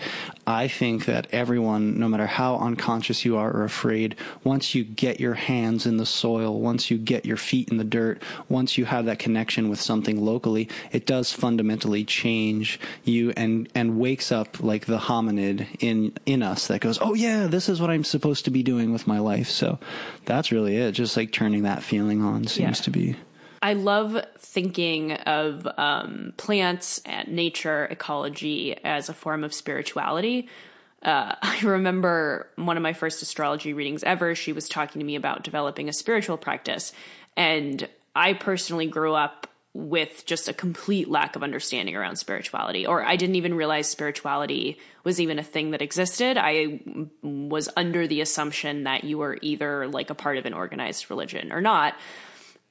[0.46, 5.20] I think that everyone, no matter how unconscious you are or afraid, once you get
[5.20, 8.84] your hands in the soil, once you get your feet in the dirt, once you
[8.84, 14.62] have that connection with something locally, it does fundamentally change you and, and wakes up
[14.62, 18.44] like the hominid in, in us that goes, Oh yeah, this is what I'm supposed
[18.44, 19.48] to be doing with my life.
[19.48, 19.78] So
[20.24, 20.92] that's really it.
[20.92, 22.84] Just like turning that feeling on seems yeah.
[22.84, 23.16] to be.
[23.62, 30.48] I love thinking of um, plants and nature ecology as a form of spirituality.
[31.02, 34.34] Uh, I remember one of my first astrology readings ever.
[34.34, 36.92] She was talking to me about developing a spiritual practice.
[37.36, 43.04] And I personally grew up with just a complete lack of understanding around spirituality, or
[43.04, 46.38] I didn't even realize spirituality was even a thing that existed.
[46.38, 46.80] I
[47.22, 51.52] was under the assumption that you were either like a part of an organized religion
[51.52, 51.96] or not.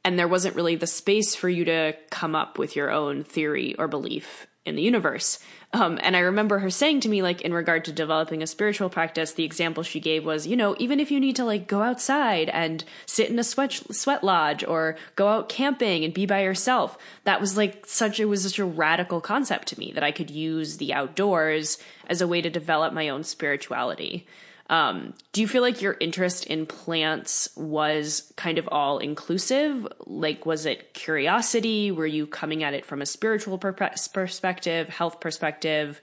[0.06, 3.76] And there wasn't really the space for you to come up with your own theory
[3.76, 5.40] or belief in the universe.
[5.74, 8.90] Um, and I remember her saying to me, like, in regard to developing a spiritual
[8.90, 11.82] practice, the example she gave was, you know, even if you need to like go
[11.82, 16.44] outside and sit in a sweat sweat lodge or go out camping and be by
[16.44, 20.12] yourself, that was like such it was such a radical concept to me that I
[20.12, 24.28] could use the outdoors as a way to develop my own spirituality.
[24.70, 29.88] Um, do you feel like your interest in plants was kind of all inclusive?
[30.06, 31.92] Like, was it curiosity?
[31.92, 36.02] Were you coming at it from a spiritual per- perspective, health perspective?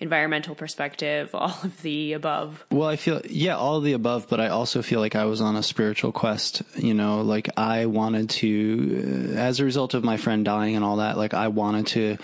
[0.00, 2.64] environmental perspective, all of the above?
[2.70, 5.40] Well, I feel, yeah, all of the above, but I also feel like I was
[5.40, 6.62] on a spiritual quest.
[6.76, 10.96] You know, like I wanted to, as a result of my friend dying and all
[10.96, 12.16] that, like I wanted to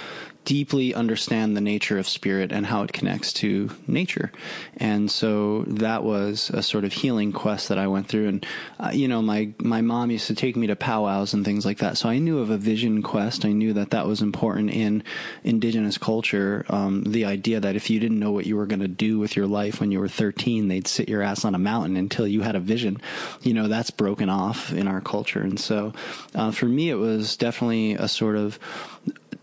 [0.47, 4.31] deeply understand the nature of spirit and how it connects to nature.
[4.77, 8.29] And so that was a sort of healing quest that I went through.
[8.29, 8.47] And,
[8.79, 11.79] uh, you know, my, my mom used to take me to powwows and things like
[11.79, 11.99] that.
[11.99, 13.45] So I knew of a vision quest.
[13.45, 15.03] I knew that that was important in
[15.43, 16.65] indigenous culture.
[16.69, 19.35] Um, the idea that if you didn't know what you were going to do with
[19.35, 22.43] your life when you were 13, they'd sit your ass on a mountain until you
[22.43, 23.01] had a vision.
[23.43, 25.41] You know, that's broken off in our culture.
[25.41, 25.93] And so,
[26.37, 28.61] uh, for me, it was definitely a sort of,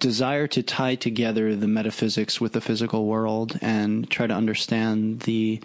[0.03, 5.61] desire to tie together the metaphysics with the physical world and try to understand the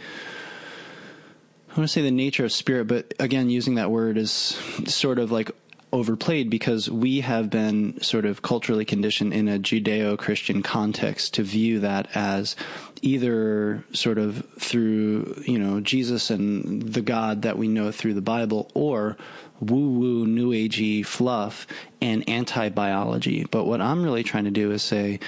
[1.69, 4.31] I want to say the nature of spirit, but again, using that word is
[4.87, 5.51] sort of like
[5.93, 11.43] overplayed because we have been sort of culturally conditioned in a Judeo Christian context to
[11.43, 12.55] view that as
[13.03, 18.21] either sort of through you know Jesus and the God that we know through the
[18.21, 19.17] Bible, or
[19.61, 21.67] woo woo new agey fluff
[22.01, 23.47] and anti biology.
[23.51, 25.21] But what I'm really trying to do is say,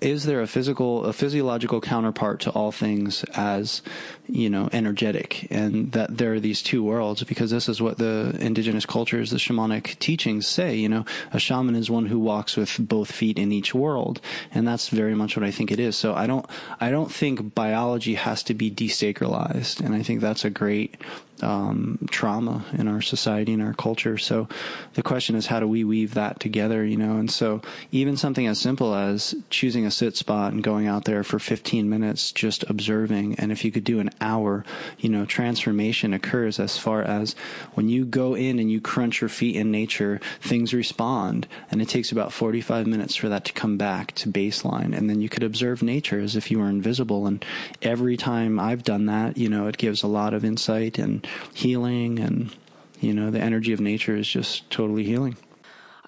[0.00, 3.82] is there a physical, a physiological counterpart to all things as,
[4.28, 5.46] you know, energetic?
[5.50, 9.36] And that there are these two worlds because this is what the indigenous cultures, the
[9.36, 13.52] shamanic teachings say, you know, a shaman is one who walks with both feet in
[13.52, 14.20] each world.
[14.52, 15.96] And that's very much what I think it is.
[15.96, 16.46] So I don't,
[16.80, 19.80] I don't think biology has to be desacralized.
[19.80, 20.96] And I think that's a great
[21.42, 24.18] um, trauma in our society and our culture.
[24.18, 24.48] So
[24.94, 27.16] the question is, how do we weave that together, you know?
[27.16, 31.24] And so even something as simple as choosing a sit spot and going out there
[31.24, 33.34] for 15 minutes, just observing.
[33.34, 34.64] And if you could do an hour,
[34.98, 37.34] you know, transformation occurs as far as
[37.74, 41.48] when you go in and you crunch your feet in nature, things respond.
[41.70, 44.96] And it takes about 45 minutes for that to come back to baseline.
[44.96, 47.26] And then you could observe nature as if you were invisible.
[47.26, 47.44] And
[47.82, 52.20] every time I've done that, you know, it gives a lot of insight and healing
[52.20, 52.54] and
[53.00, 55.36] you know the energy of nature is just totally healing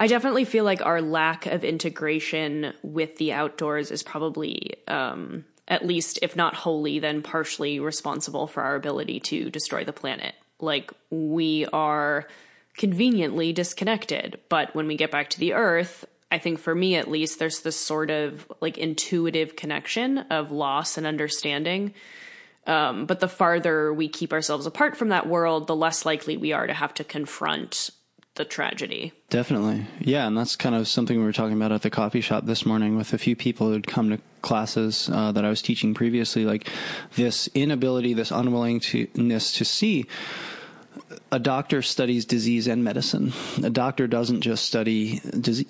[0.01, 5.87] i definitely feel like our lack of integration with the outdoors is probably um, at
[5.87, 10.35] least if not wholly then partially responsible for our ability to destroy the planet.
[10.59, 12.27] Like we are
[12.77, 17.11] conveniently disconnected but when we get back to the earth I think for me at
[17.11, 21.93] least, there's this sort of like intuitive connection of loss and understanding.
[22.67, 26.53] Um, but the farther we keep ourselves apart from that world, the less likely we
[26.53, 27.91] are to have to confront
[28.37, 29.13] the tragedy.
[29.29, 29.87] Definitely.
[29.99, 30.27] Yeah.
[30.27, 32.97] And that's kind of something we were talking about at the coffee shop this morning
[32.97, 36.45] with a few people who'd come to classes uh, that I was teaching previously.
[36.45, 36.69] Like
[37.17, 40.07] this inability, this unwillingness to see
[41.33, 43.33] a doctor studies disease and medicine.
[43.63, 45.21] A doctor doesn't just study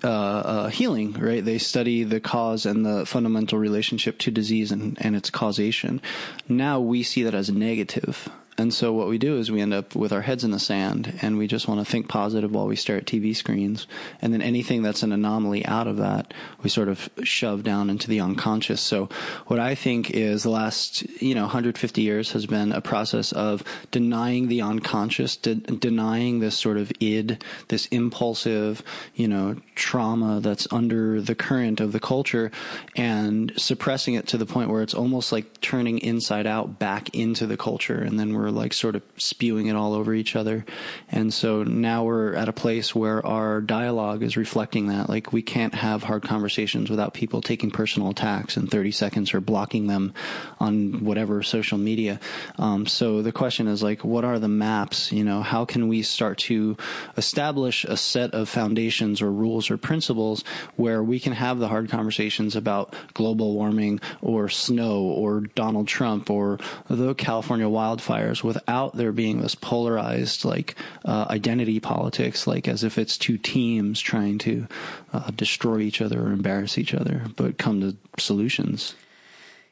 [0.03, 1.44] uh, uh, healing, right?
[1.44, 6.01] They study the cause and the fundamental relationship to disease and, and its causation.
[6.49, 8.29] Now we see that as negative.
[8.61, 11.18] And so what we do is we end up with our heads in the sand
[11.23, 13.87] and we just want to think positive while we stare at TV screens.
[14.20, 18.07] And then anything that's an anomaly out of that, we sort of shove down into
[18.07, 18.83] the unconscious.
[18.83, 19.09] So
[19.46, 23.64] what I think is the last, you know, 150 years has been a process of
[23.92, 28.83] denying the unconscious, de- denying this sort of id, this impulsive,
[29.14, 32.51] you know, trauma that's under the current of the culture
[32.94, 37.46] and suppressing it to the point where it's almost like turning inside out back into
[37.46, 38.03] the culture.
[38.03, 40.64] And then we're like sort of spewing it all over each other.
[41.10, 45.08] And so now we're at a place where our dialogue is reflecting that.
[45.08, 49.40] Like we can't have hard conversations without people taking personal attacks in 30 seconds or
[49.40, 50.14] blocking them
[50.58, 52.20] on whatever social media.
[52.58, 55.12] Um, so the question is like, what are the maps?
[55.12, 56.76] You know, how can we start to
[57.16, 60.44] establish a set of foundations or rules or principles
[60.76, 66.30] where we can have the hard conversations about global warming or snow or Donald Trump
[66.30, 66.58] or
[66.88, 70.74] the California wildfires without there being this polarized like
[71.05, 74.66] uh, identity politics, like as if it's two teams trying to
[75.12, 78.94] uh, destroy each other or embarrass each other, but come to solutions.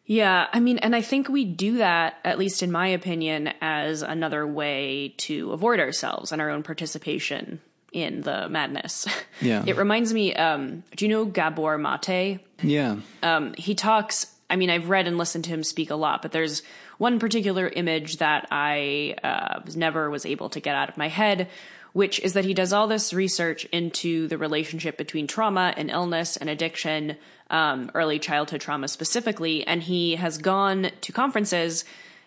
[0.09, 4.01] Yeah, I mean, and I think we do that, at least in my opinion, as
[4.01, 7.61] another way to avoid ourselves and our own participation
[7.93, 9.07] in the madness.
[9.43, 9.65] Yeah.
[9.67, 12.41] it reminds me, um, do you know Gabor Mate?
[12.63, 12.97] Yeah.
[13.23, 16.33] Um, he talks, I mean, I've read and listened to him speak a lot, but
[16.33, 16.63] there's
[16.99, 21.49] one particular image that I uh, never was able to get out of my head,
[21.93, 26.37] which is that he does all this research into the relationship between trauma and illness
[26.37, 27.17] and addiction,
[27.51, 29.67] um, early childhood trauma specifically.
[29.67, 31.85] And he has gone to conferences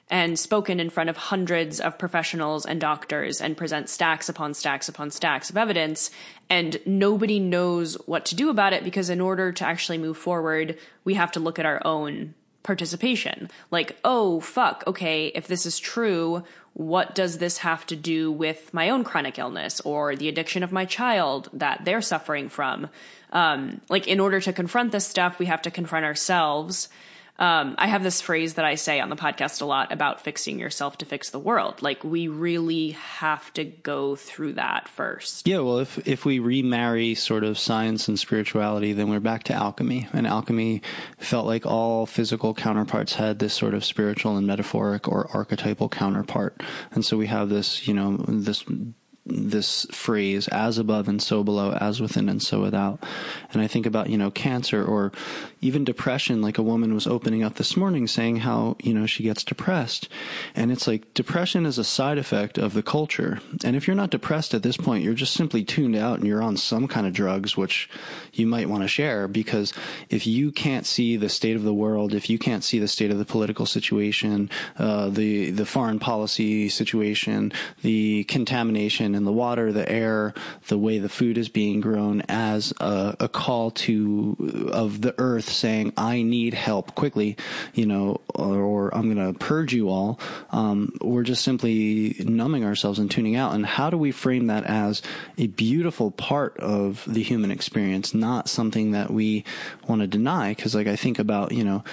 [0.10, 4.90] and spoken in front of hundreds of professionals and doctors and present stacks upon stacks
[4.90, 6.12] upon stacks of evidence.
[6.50, 10.78] And nobody knows what to do about it because, in order to actually move forward,
[11.06, 13.50] we have to look at our own participation.
[13.70, 16.44] Like, oh, fuck, okay, if this is true,
[16.74, 20.72] what does this have to do with my own chronic illness or the addiction of
[20.72, 22.90] my child that they're suffering from?
[23.32, 26.90] Um, like, in order to confront this stuff, we have to confront ourselves
[27.42, 30.60] um, I have this phrase that I say on the podcast a lot about fixing
[30.60, 31.82] yourself to fix the world.
[31.82, 35.48] Like we really have to go through that first.
[35.48, 39.54] Yeah, well, if if we remarry sort of science and spirituality, then we're back to
[39.54, 40.84] alchemy, and alchemy
[41.18, 46.62] felt like all physical counterparts had this sort of spiritual and metaphoric or archetypal counterpart,
[46.92, 48.64] and so we have this, you know, this
[49.26, 53.04] this phrase as above and so below as within and so without
[53.54, 55.12] and i think about you know cancer or
[55.62, 59.24] even depression like a woman was opening up this morning saying how you know she
[59.24, 60.10] gets depressed.
[60.56, 63.40] And it's like depression is a side effect of the culture.
[63.64, 66.42] And if you're not depressed at this point you're just simply tuned out and you're
[66.42, 67.90] on some kind of drugs which
[68.34, 69.28] you might want to share.
[69.28, 69.74] Because
[70.10, 73.12] if you can't see the state of the world if you can't see the state
[73.12, 79.72] of the political situation uh, the the foreign policy situation the contamination in the water,
[79.72, 80.34] the air,
[80.68, 85.51] the way the food is being grown as a, a call to of the earth
[85.52, 87.38] saying, "I need help quickly,"
[87.74, 90.20] you know, or, or I'm going to purge you all.
[90.52, 93.54] Um, we're just simply numbing ourselves and tuning out.
[93.54, 95.02] And how do we frame that as
[95.38, 99.44] a beautiful part of the human experience, not something that we
[99.88, 100.54] want to deny?
[100.54, 101.84] Because, like, I think about, you know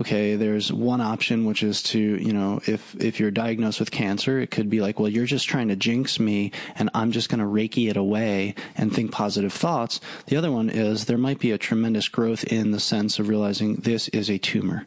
[0.00, 4.40] okay, there's one option, which is to, you know, if, if you're diagnosed with cancer,
[4.40, 7.40] it could be like, well, you're just trying to jinx me and I'm just going
[7.40, 10.00] to reiki it away and think positive thoughts.
[10.26, 13.76] The other one is there might be a tremendous growth in the sense of realizing
[13.76, 14.86] this is a tumor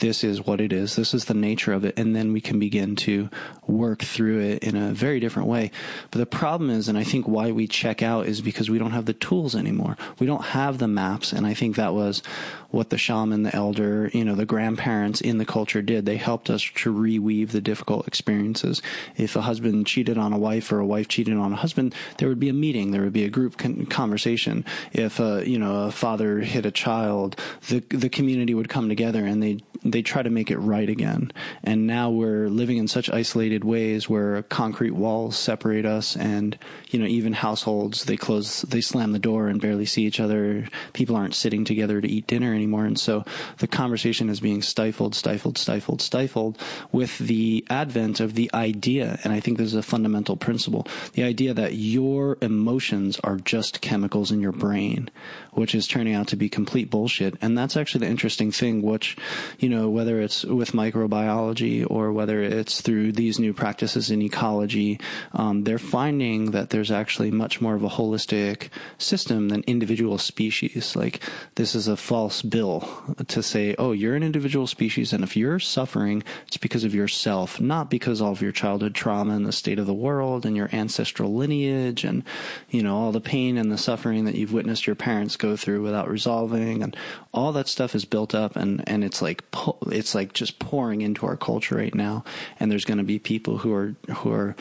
[0.00, 0.96] this is what it is.
[0.96, 1.98] This is the nature of it.
[1.98, 3.28] And then we can begin to
[3.66, 5.70] work through it in a very different way.
[6.10, 8.92] But the problem is, and I think why we check out is because we don't
[8.92, 9.96] have the tools anymore.
[10.18, 11.32] We don't have the maps.
[11.32, 12.22] And I think that was
[12.70, 16.04] what the shaman, the elder, you know, the grandparents in the culture did.
[16.04, 18.82] They helped us to reweave the difficult experiences.
[19.16, 22.28] If a husband cheated on a wife or a wife cheated on a husband, there
[22.28, 22.90] would be a meeting.
[22.90, 24.64] There would be a group con- conversation.
[24.92, 28.88] If, a, uh, you know, a father hit a child, the, the community would come
[28.88, 31.32] together and they they try to make it right again.
[31.62, 36.58] And now we're living in such isolated ways where concrete walls separate us and,
[36.90, 40.66] you know, even households, they close, they slam the door and barely see each other.
[40.92, 42.84] People aren't sitting together to eat dinner anymore.
[42.84, 43.24] And so
[43.58, 46.58] the conversation is being stifled, stifled, stifled, stifled
[46.92, 49.18] with the advent of the idea.
[49.24, 50.86] And I think this is a fundamental principle.
[51.14, 55.08] The idea that your emotions are just chemicals in your brain,
[55.52, 57.36] which is turning out to be complete bullshit.
[57.40, 59.16] And that's actually the interesting thing, which,
[59.58, 65.00] you know, whether it's with microbiology or whether it's through these new practices in ecology,
[65.32, 70.96] um, they're finding that there's actually much more of a holistic system than individual species.
[70.96, 71.20] Like,
[71.54, 72.88] this is a false bill
[73.26, 77.60] to say, oh, you're an individual species, and if you're suffering, it's because of yourself,
[77.60, 81.34] not because of your childhood trauma and the state of the world and your ancestral
[81.34, 82.24] lineage and,
[82.70, 85.82] you know, all the pain and the suffering that you've witnessed your parents go through
[85.82, 86.82] without resolving.
[86.82, 86.96] And
[87.32, 89.44] all that stuff is built up and, and it's like
[89.86, 92.24] it's like just pouring into our culture right now.
[92.58, 94.56] And there's going to be people who are who are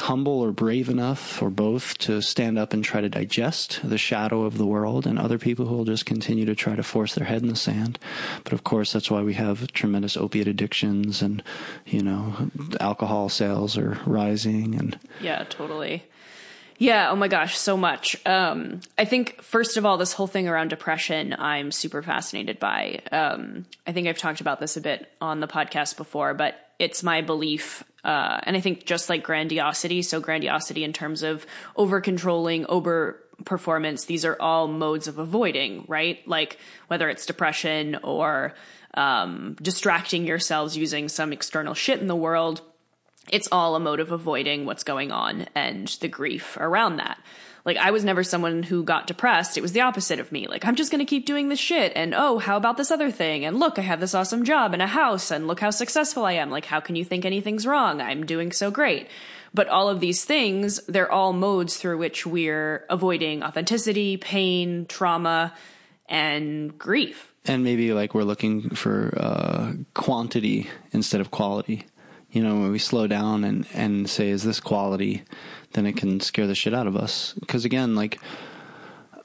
[0.00, 4.42] humble or brave enough or both to stand up and try to digest the shadow
[4.42, 7.26] of the world and other people who will just continue to try to force their
[7.26, 7.98] head in the sand
[8.44, 11.42] but of course that's why we have tremendous opiate addictions and
[11.86, 16.02] you know alcohol sales are rising and yeah totally
[16.82, 18.16] yeah, oh my gosh, so much.
[18.26, 23.02] Um, I think, first of all, this whole thing around depression, I'm super fascinated by.
[23.12, 27.04] Um, I think I've talked about this a bit on the podcast before, but it's
[27.04, 27.84] my belief.
[28.04, 31.46] Uh, and I think just like grandiosity, so grandiosity in terms of
[31.76, 36.26] over controlling, over performance, these are all modes of avoiding, right?
[36.26, 38.54] Like whether it's depression or
[38.94, 42.60] um, distracting yourselves using some external shit in the world
[43.28, 47.18] it's all a mode of avoiding what's going on and the grief around that.
[47.64, 49.56] Like I was never someone who got depressed.
[49.56, 50.48] It was the opposite of me.
[50.48, 53.10] Like I'm just going to keep doing this shit and oh, how about this other
[53.10, 53.44] thing?
[53.44, 56.32] And look, I have this awesome job and a house and look how successful I
[56.32, 56.50] am.
[56.50, 58.00] Like how can you think anything's wrong?
[58.00, 59.08] I'm doing so great.
[59.54, 65.52] But all of these things, they're all modes through which we're avoiding authenticity, pain, trauma,
[66.08, 67.32] and grief.
[67.44, 71.86] And maybe like we're looking for uh, quantity instead of quality
[72.32, 75.22] you know, when we slow down and, and say, is this quality,
[75.74, 77.34] then it can scare the shit out of us.
[77.46, 78.18] Cause again, like,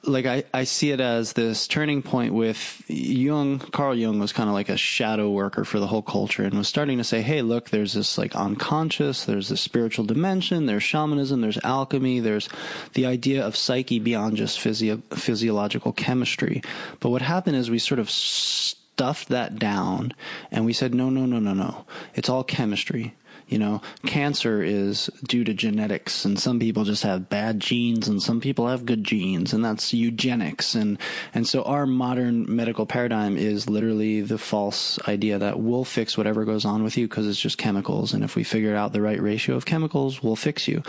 [0.08, 3.60] like I, I see it as this turning point with Jung.
[3.60, 6.68] Carl Jung was kind of like a shadow worker for the whole culture and was
[6.68, 11.42] starting to say, hey, look, there's this like unconscious, there's this spiritual dimension, there's shamanism,
[11.42, 12.50] there's alchemy, there's
[12.94, 16.62] the idea of psyche beyond just physio- physiological chemistry.
[17.00, 20.14] But what happened is we sort of stuffed that down
[20.52, 21.86] and we said, no, no, no, no, no.
[22.16, 23.16] It's all chemistry.
[23.48, 28.22] You know, cancer is due to genetics and some people just have bad genes and
[28.22, 30.76] some people have good genes and that's eugenics.
[30.76, 30.98] And,
[31.34, 36.44] and so our modern medical paradigm is literally the false idea that we'll fix whatever
[36.44, 38.14] goes on with you because it's just chemicals.
[38.14, 40.84] And if we figure out the right ratio of chemicals, we'll fix you.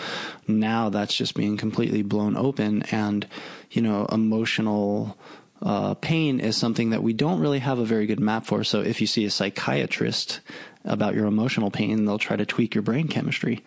[0.48, 3.26] Now that's just being completely blown open and,
[3.70, 5.16] you know, emotional,
[5.60, 8.62] uh, pain is something that we don't really have a very good map for.
[8.64, 10.40] So if you see a psychiatrist
[10.84, 13.64] about your emotional pain, they'll try to tweak your brain chemistry,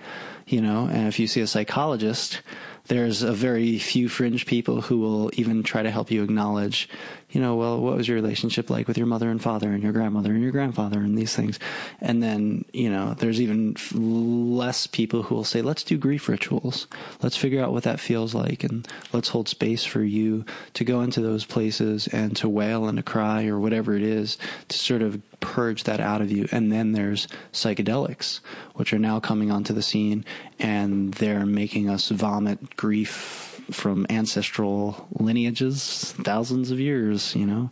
[0.48, 2.42] you know, and if you see a psychologist,
[2.88, 6.90] there's a very few fringe people who will even try to help you acknowledge,
[7.32, 9.94] you know, well, what was your relationship like with your mother and father and your
[9.94, 11.60] grandmother and your grandfather and these things.
[12.02, 16.88] And then, you know, there's even less people who will say, let's do grief rituals.
[17.22, 21.02] Let's figure out what that feels like and let's hold space for you to go
[21.02, 25.02] into those places and to wail and to cry or whatever it is to sort
[25.02, 26.48] of purge that out of you.
[26.52, 28.42] And then there's psychedelics,
[28.76, 30.26] which are now coming onto the scene
[30.60, 37.70] and they're making us vomit grief from ancestral lineages, thousands of years, you know?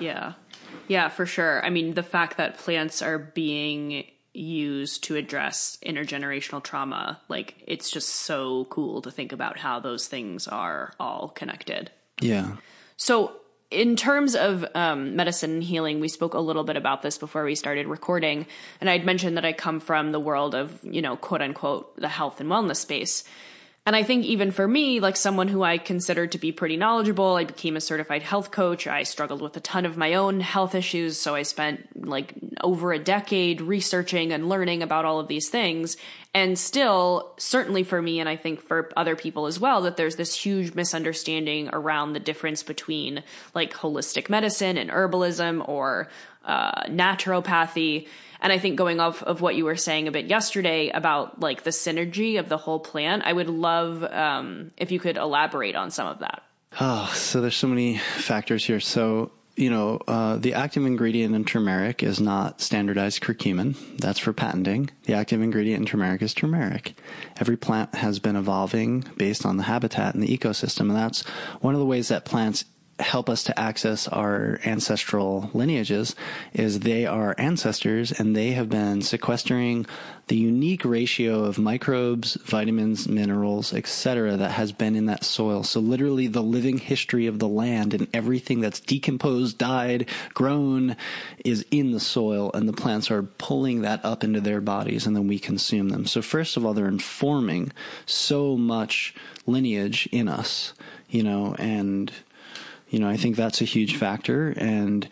[0.00, 0.34] Yeah.
[0.88, 1.64] Yeah, for sure.
[1.64, 7.90] I mean, the fact that plants are being used to address intergenerational trauma, like, it's
[7.90, 11.90] just so cool to think about how those things are all connected.
[12.20, 12.56] Yeah.
[12.96, 13.36] So,
[13.70, 17.42] in terms of um, medicine and healing, we spoke a little bit about this before
[17.44, 18.46] we started recording.
[18.80, 22.08] And I'd mentioned that I come from the world of, you know, quote unquote, the
[22.08, 23.24] health and wellness space.
[23.84, 27.34] And I think even for me, like someone who I considered to be pretty knowledgeable,
[27.34, 28.86] I became a certified health coach.
[28.86, 31.18] I struggled with a ton of my own health issues.
[31.18, 35.96] So I spent like over a decade researching and learning about all of these things.
[36.32, 40.16] And still, certainly for me, and I think for other people as well, that there's
[40.16, 46.08] this huge misunderstanding around the difference between like holistic medicine and herbalism or
[46.44, 48.06] uh, naturopathy.
[48.42, 51.62] And I think going off of what you were saying a bit yesterday about like
[51.62, 55.90] the synergy of the whole plant, I would love um, if you could elaborate on
[55.90, 56.42] some of that.
[56.80, 58.80] Oh, so there's so many factors here.
[58.80, 63.76] So you know, uh, the active ingredient in turmeric is not standardized curcumin.
[63.98, 64.90] That's for patenting.
[65.04, 66.94] The active ingredient in turmeric is turmeric.
[67.38, 71.22] Every plant has been evolving based on the habitat and the ecosystem, and that's
[71.60, 72.64] one of the ways that plants
[73.02, 76.14] help us to access our ancestral lineages
[76.52, 79.86] is they are ancestors and they have been sequestering
[80.28, 84.36] the unique ratio of microbes, vitamins, minerals, etc.
[84.36, 85.62] that has been in that soil.
[85.62, 90.96] So literally the living history of the land and everything that's decomposed, died, grown
[91.44, 95.16] is in the soil and the plants are pulling that up into their bodies and
[95.16, 96.06] then we consume them.
[96.06, 97.72] So first of all, they're informing
[98.06, 99.14] so much
[99.46, 100.72] lineage in us,
[101.08, 102.12] you know, and
[102.92, 104.52] you know, I think that's a huge factor.
[104.56, 105.08] And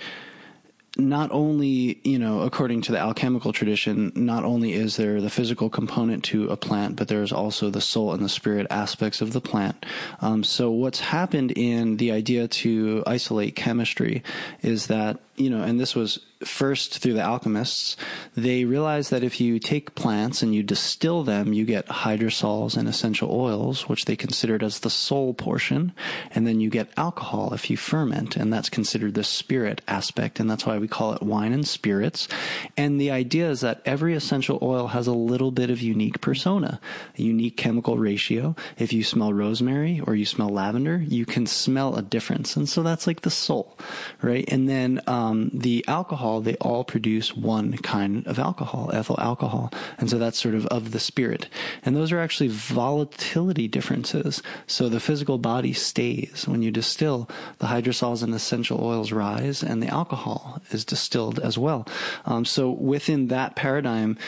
[0.98, 5.70] not only, you know, according to the alchemical tradition, not only is there the physical
[5.70, 9.40] component to a plant, but there's also the soul and the spirit aspects of the
[9.40, 9.86] plant.
[10.20, 14.22] Um, so what's happened in the idea to isolate chemistry
[14.60, 17.96] is that you know, and this was first through the alchemists,
[18.34, 22.88] they realized that if you take plants and you distill them, you get hydrosols and
[22.88, 25.92] essential oils, which they considered as the soul portion.
[26.30, 30.40] And then you get alcohol if you ferment, and that's considered the spirit aspect.
[30.40, 32.28] And that's why we call it wine and spirits.
[32.76, 36.80] And the idea is that every essential oil has a little bit of unique persona,
[37.18, 38.54] a unique chemical ratio.
[38.78, 42.56] If you smell rosemary or you smell lavender, you can smell a difference.
[42.56, 43.76] And so that's like the soul,
[44.22, 44.44] right?
[44.48, 49.72] And then, um, the alcohol, they all produce one kind of alcohol, ethyl alcohol.
[49.98, 51.48] And so that's sort of of the spirit.
[51.84, 54.42] And those are actually volatility differences.
[54.66, 56.46] So the physical body stays.
[56.46, 57.28] When you distill,
[57.58, 61.88] the hydrosols and essential oils rise and the alcohol is distilled as well.
[62.26, 64.18] Um, so within that paradigm,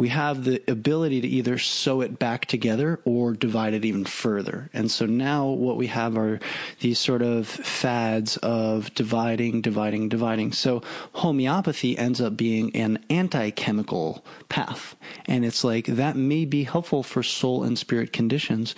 [0.00, 4.70] we have the ability to either sew it back together or divide it even further.
[4.72, 6.40] And so now what we have are
[6.78, 10.52] these sort of fads of dividing, dividing, dividing.
[10.52, 10.82] So
[11.12, 14.96] homeopathy ends up being an anti-chemical path.
[15.26, 18.74] And it's like that may be helpful for soul and spirit conditions,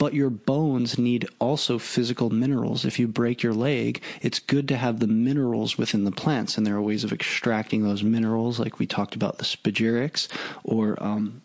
[0.00, 2.86] but your bones need also physical minerals.
[2.86, 6.66] If you break your leg, it's good to have the minerals within the plants, and
[6.66, 10.26] there are ways of extracting those minerals, like we talked about the spagyrics,
[10.64, 11.42] or um,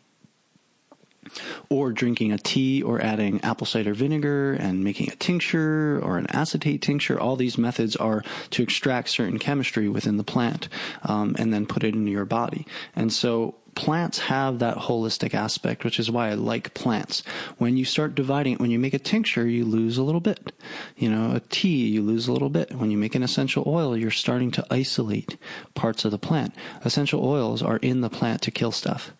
[1.69, 6.27] or drinking a tea or adding apple cider vinegar and making a tincture or an
[6.27, 7.19] acetate tincture.
[7.19, 10.69] All these methods are to extract certain chemistry within the plant
[11.03, 12.65] um, and then put it into your body.
[12.95, 17.23] And so plants have that holistic aspect, which is why I like plants.
[17.57, 20.53] When you start dividing when you make a tincture, you lose a little bit.
[20.97, 22.73] You know, a tea, you lose a little bit.
[22.73, 25.37] When you make an essential oil, you're starting to isolate
[25.73, 26.55] parts of the plant.
[26.83, 29.11] Essential oils are in the plant to kill stuff.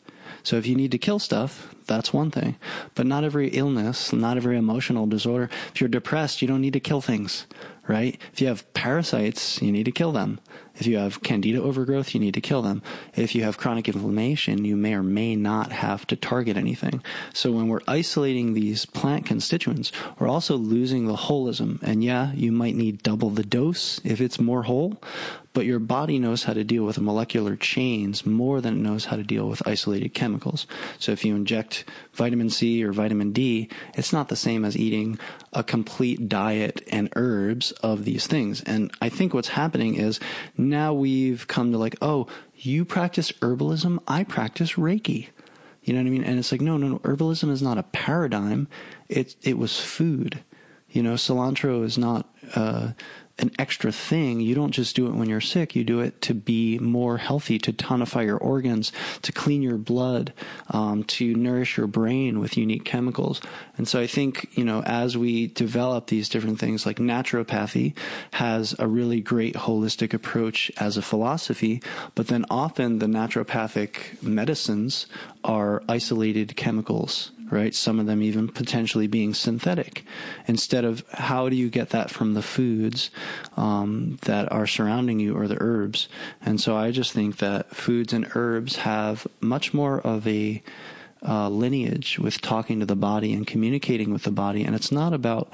[0.42, 2.56] So if you need to kill stuff, that's one thing.
[2.94, 5.50] But not every illness, not every emotional disorder.
[5.74, 7.46] If you're depressed, you don't need to kill things,
[7.88, 8.20] right?
[8.34, 10.40] If you have parasites, you need to kill them.
[10.78, 12.82] If you have candida overgrowth, you need to kill them.
[13.16, 17.02] If you have chronic inflammation, you may or may not have to target anything.
[17.34, 21.82] So when we're isolating these plant constituents, we're also losing the holism.
[21.82, 25.02] And yeah, you might need double the dose if it's more whole,
[25.56, 29.16] but your body knows how to deal with molecular chains more than it knows how
[29.16, 30.68] to deal with isolated chemicals.
[31.00, 35.18] So if you inject vitamin C or vitamin D, it's not the same as eating
[35.54, 38.62] a complete diet and herbs of these things.
[38.64, 40.20] And I think what's happening is
[40.58, 42.28] now we've come to like, oh,
[42.58, 45.30] you practice herbalism, I practice Reiki.
[45.84, 46.24] You know what I mean?
[46.26, 47.00] And it's like, no, no, no.
[47.00, 48.68] Herbalism is not a paradigm.
[49.08, 50.44] It it was food.
[50.90, 52.92] You know, cilantro is not uh,
[53.38, 54.40] an extra thing.
[54.40, 55.76] You don't just do it when you're sick.
[55.76, 58.92] You do it to be more healthy, to tonify your organs,
[59.24, 60.32] to clean your blood,
[60.70, 63.42] um, to nourish your brain with unique chemicals.
[63.78, 67.94] And so I think, you know, as we develop these different things, like naturopathy
[68.34, 71.82] has a really great holistic approach as a philosophy,
[72.16, 75.08] but then often the naturopathic medicines
[75.44, 77.74] are isolated chemicals right?
[77.74, 80.04] Some of them even potentially being synthetic.
[80.48, 83.12] Instead of how do you get that from the foods
[83.56, 86.08] um, that are surrounding you or the herbs?
[86.42, 90.64] And so I just think that foods and herbs have much more of a
[91.28, 95.14] uh, lineage with talking to the body and communicating with the body, and it's not
[95.14, 95.52] about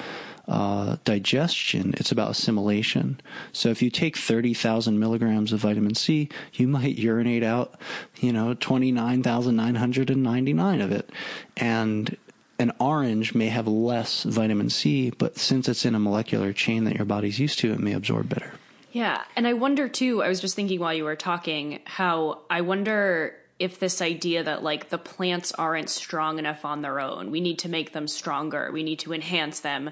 [0.52, 3.22] uh, digestion, it's about assimilation.
[3.54, 7.80] So if you take 30,000 milligrams of vitamin C, you might urinate out,
[8.20, 11.10] you know, 29,999 of it.
[11.56, 12.18] And
[12.60, 16.98] an orange may have less vitamin C, but since it's in a molecular chain that
[16.98, 18.52] your body's used to, it may absorb better.
[18.92, 19.24] Yeah.
[19.38, 23.38] And I wonder too, I was just thinking while you were talking, how I wonder
[23.58, 27.60] if this idea that like the plants aren't strong enough on their own, we need
[27.60, 29.92] to make them stronger, we need to enhance them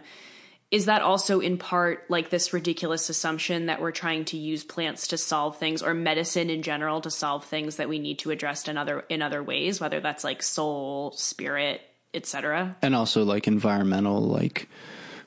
[0.71, 5.07] is that also in part like this ridiculous assumption that we're trying to use plants
[5.07, 8.67] to solve things or medicine in general to solve things that we need to address
[8.67, 11.81] in other in other ways whether that's like soul spirit
[12.13, 14.69] etc and also like environmental like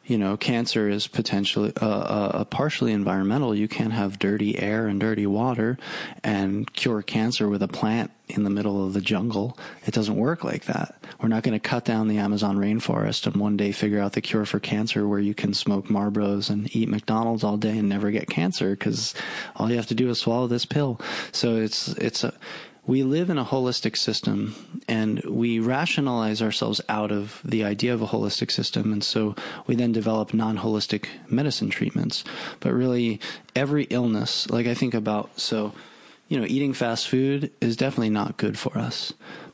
[0.04, 3.54] you know, cancer is potentially uh, uh, partially environmental.
[3.54, 5.78] You can't have dirty air and dirty water
[6.24, 9.56] and cure cancer with a plant in the middle of the jungle.
[9.86, 10.96] It doesn't work like that.
[11.20, 14.20] We're not going to cut down the Amazon rainforest and one day figure out the
[14.20, 18.10] cure for cancer where you can smoke Marlboros and eat McDonald's all day and never
[18.10, 19.14] get cancer because
[19.56, 21.00] all you have to do is swallow this pill.
[21.30, 22.34] So it's, it's a,
[22.86, 24.54] we live in a holistic system
[24.88, 28.92] and we rationalize ourselves out of the idea of a holistic system.
[28.92, 32.24] And so we then develop non holistic medicine treatments.
[32.60, 33.20] But really,
[33.54, 35.72] every illness, like I think about, so,
[36.28, 39.12] you know, eating fast food is definitely not good for us.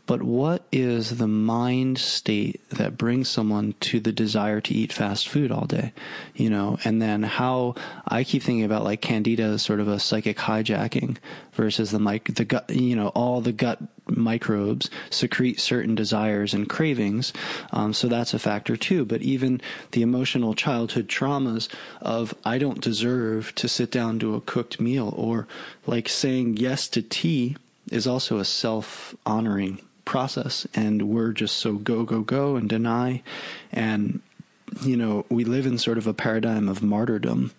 [0.09, 5.29] But what is the mind state that brings someone to the desire to eat fast
[5.29, 5.93] food all day?
[6.35, 7.75] You know, and then how
[8.07, 11.19] I keep thinking about like candida sort of a psychic hijacking
[11.53, 16.71] versus the mic, the gut, you know, all the gut microbes secrete certain desires and
[16.71, 17.35] cravings.
[17.71, 19.05] Um, so that's a factor too.
[19.05, 21.69] But even the emotional childhood traumas
[22.01, 25.47] of I don't deserve to sit down to a cooked meal or
[25.87, 27.59] like saying yes to tea
[27.93, 33.23] is also a self honoring process and we're just so go go go and deny
[33.71, 34.21] and
[34.83, 37.53] you know we live in sort of a paradigm of martyrdom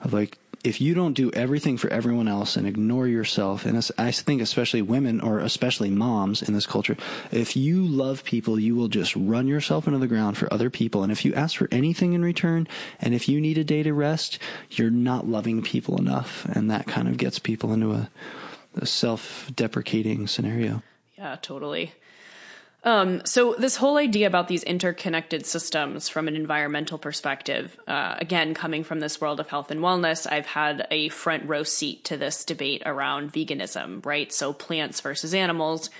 [0.00, 4.10] of like if you don't do everything for everyone else and ignore yourself, and I
[4.10, 6.96] think especially women or especially moms in this culture,
[7.30, 11.04] if you love people, you will just run yourself into the ground for other people.
[11.04, 12.66] And if you ask for anything in return,
[12.98, 14.40] and if you need a day to rest,
[14.70, 16.44] you're not loving people enough.
[16.46, 18.10] And that kind of gets people into a,
[18.74, 20.82] a self deprecating scenario.
[21.18, 21.92] Yeah, totally.
[22.84, 28.54] Um, so this whole idea about these interconnected systems from an environmental perspective, uh, again,
[28.54, 32.16] coming from this world of health and wellness, I've had a front row seat to
[32.16, 34.32] this debate around veganism, right?
[34.32, 35.90] So plants versus animals.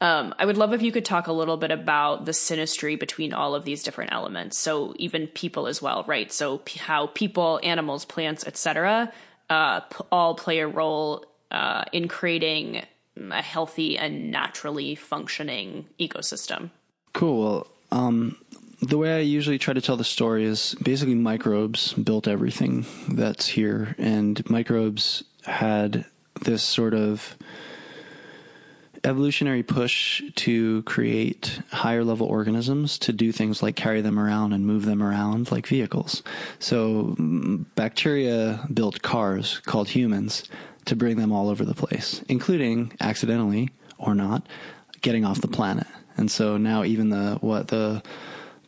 [0.00, 3.32] Um, I would love if you could talk a little bit about the synastry between
[3.32, 4.56] all of these different elements.
[4.56, 6.30] So even people as well, right?
[6.30, 9.12] So p- how people, animals, plants, etc.,
[9.50, 12.84] uh, p- all play a role uh, in creating
[13.32, 16.70] a healthy and naturally functioning ecosystem.
[17.12, 17.66] Cool.
[17.90, 18.36] Um,
[18.80, 23.48] the way I usually try to tell the story is basically microbes built everything that's
[23.48, 26.04] here, and microbes had
[26.42, 27.36] this sort of
[29.04, 34.66] evolutionary push to create higher level organisms to do things like carry them around and
[34.66, 36.22] move them around like vehicles.
[36.58, 37.14] So
[37.74, 40.44] bacteria built cars called humans
[40.86, 44.46] to bring them all over the place, including accidentally or not
[45.00, 45.86] getting off the planet.
[46.16, 48.02] And so now even the what the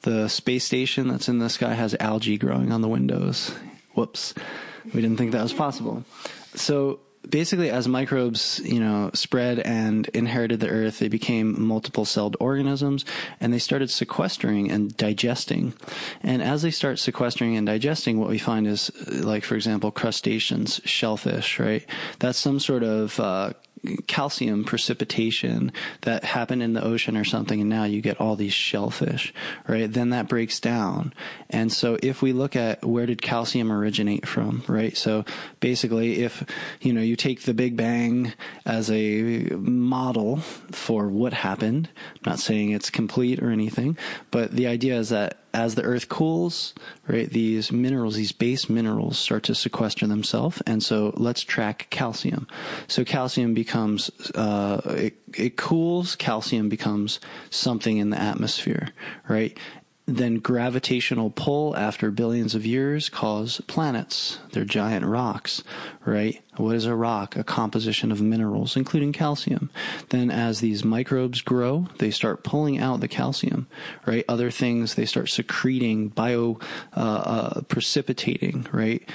[0.03, 3.53] the space station that's in the sky has algae growing on the windows.
[3.95, 4.35] Whoops.
[4.95, 6.05] We didn't think that was possible.
[6.55, 12.37] So basically, as microbes, you know, spread and inherited the earth, they became multiple celled
[12.41, 13.05] organisms
[13.41, 15.75] and they started sequestering and digesting.
[16.23, 20.81] And as they start sequestering and digesting, what we find is, like, for example, crustaceans,
[20.85, 21.85] shellfish, right?
[22.19, 23.53] That's some sort of, uh,
[24.07, 25.73] calcium precipitation
[26.03, 29.33] that happened in the ocean or something and now you get all these shellfish
[29.67, 29.93] right?
[29.93, 31.13] Then that breaks down.
[31.49, 34.97] And so if we look at where did calcium originate from right?
[34.97, 35.25] So
[35.61, 36.45] basically if
[36.81, 38.33] you know you take the big bang
[38.67, 43.97] as a model for what happened I'm not saying it's complete or anything
[44.31, 46.75] but the idea is that as the earth cools,
[47.09, 50.63] right, these minerals, these base minerals start to sequester themselves.
[50.67, 52.47] And so let's track calcium.
[52.87, 57.21] So calcium becomes, uh, it, it cools, calcium becomes
[57.51, 58.91] something in the atmosphere,
[59.29, 59.57] right?
[60.07, 64.39] Then gravitational pull after billions of years cause planets.
[64.53, 65.63] They're giant rocks,
[66.05, 66.43] right?
[66.57, 67.37] What is a rock?
[67.37, 69.71] A composition of minerals, including calcium.
[70.09, 73.69] Then as these microbes grow, they start pulling out the calcium,
[74.07, 74.25] right?
[74.29, 76.59] Other things, they start secreting, bio,
[76.97, 79.09] uh, uh, precipitating, right?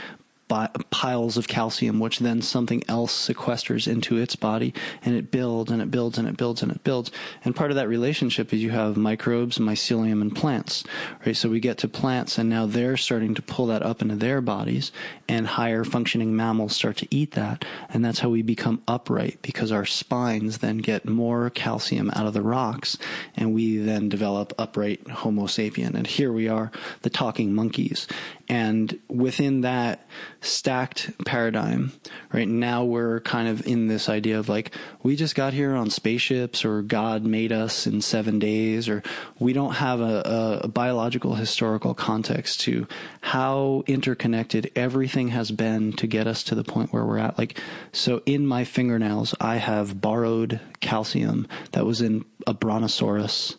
[0.48, 4.74] Piles of calcium, which then something else sequesters into its body,
[5.04, 7.12] and it builds and it builds and it builds and it builds.
[7.43, 10.84] And part of that relationship is you have microbes, mycelium, and plants,
[11.26, 11.36] right?
[11.36, 14.41] So we get to plants, and now they're starting to pull that up into their
[14.41, 14.91] bodies,
[15.28, 19.72] and higher functioning mammals start to eat that, and that's how we become upright because
[19.72, 22.98] our spines then get more calcium out of the rocks,
[23.36, 25.96] and we then develop upright Homo sapien.
[25.96, 26.72] And here we are,
[27.02, 28.08] the talking monkeys.
[28.48, 30.06] And within that
[30.46, 31.91] stacked paradigm,
[32.32, 34.74] right now we're kind of in this idea of like,
[35.04, 39.04] we just got here on spaceships or God made us in seven days, or
[39.39, 42.88] we don't have a, a biological historical context to
[43.22, 47.38] how interconnected everything has been to get us to the point where we're at.
[47.38, 47.60] Like,
[47.91, 53.58] so in my fingernails, I have borrowed calcium that was in a brontosaurus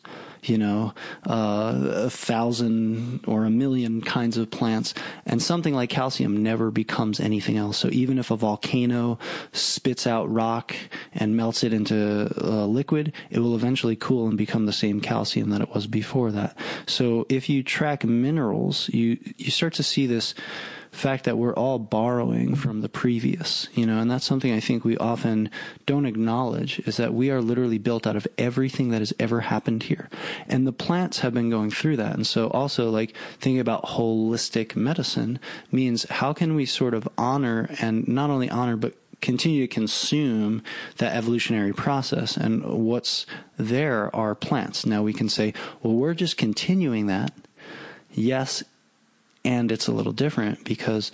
[0.48, 0.94] you know,
[1.28, 4.94] uh, a thousand or a million kinds of plants,
[5.24, 7.78] and something like calcium never becomes anything else.
[7.78, 9.18] So even if a volcano
[9.52, 10.74] spits out rock
[11.12, 15.50] and melts it into uh, liquid, it will eventually cool and become the same calcium
[15.50, 16.56] that it was before that.
[16.86, 20.34] So if you track minerals, you you start to see this
[20.96, 24.84] fact that we're all borrowing from the previous, you know, and that's something I think
[24.84, 25.50] we often
[25.84, 29.84] don't acknowledge is that we are literally built out of everything that has ever happened
[29.84, 30.08] here.
[30.48, 32.14] And the plants have been going through that.
[32.14, 35.38] And so also like thinking about holistic medicine
[35.70, 40.62] means how can we sort of honor and not only honor, but continue to consume
[40.98, 43.26] that evolutionary process and what's
[43.56, 44.84] there are plants.
[44.84, 47.32] Now we can say, well, we're just continuing that.
[48.12, 48.62] Yes,
[49.46, 51.12] and it's a little different because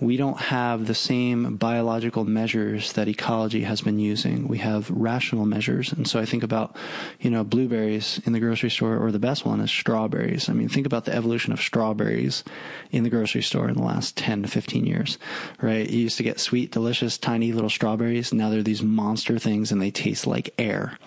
[0.00, 4.46] we don't have the same biological measures that ecology has been using.
[4.46, 5.92] We have rational measures.
[5.92, 6.76] And so I think about,
[7.18, 10.50] you know, blueberries in the grocery store, or the best one is strawberries.
[10.50, 12.44] I mean, think about the evolution of strawberries
[12.90, 15.18] in the grocery store in the last 10 to 15 years,
[15.62, 15.88] right?
[15.88, 18.34] You used to get sweet, delicious, tiny little strawberries.
[18.34, 20.98] Now they're these monster things and they taste like air.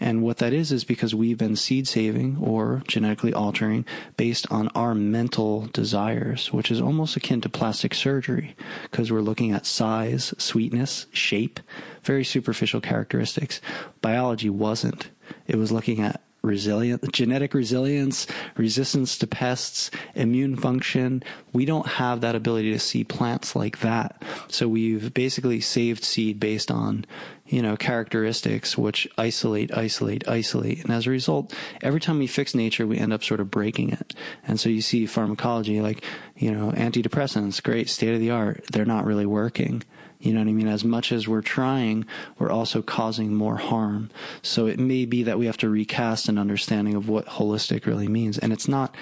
[0.00, 4.68] And what that is, is because we've been seed saving or genetically altering based on
[4.68, 8.56] our mental desires, which is almost akin to plastic surgery surgery
[8.90, 11.60] because we're looking at size, sweetness, shape,
[12.02, 13.60] very superficial characteristics.
[14.00, 15.10] Biology wasn't.
[15.46, 21.22] It was looking at resilient genetic resilience, resistance to pests, immune function.
[21.52, 24.22] We don't have that ability to see plants like that.
[24.48, 27.06] So we've basically saved seed based on,
[27.54, 30.82] you know, characteristics which isolate, isolate, isolate.
[30.82, 33.92] And as a result, every time we fix nature, we end up sort of breaking
[33.92, 34.12] it.
[34.44, 36.02] And so you see pharmacology like,
[36.36, 38.64] you know, antidepressants, great, state of the art.
[38.72, 39.84] They're not really working.
[40.18, 40.66] You know what I mean?
[40.66, 42.06] As much as we're trying,
[42.40, 44.10] we're also causing more harm.
[44.42, 48.08] So it may be that we have to recast an understanding of what holistic really
[48.08, 48.36] means.
[48.36, 48.96] And it's not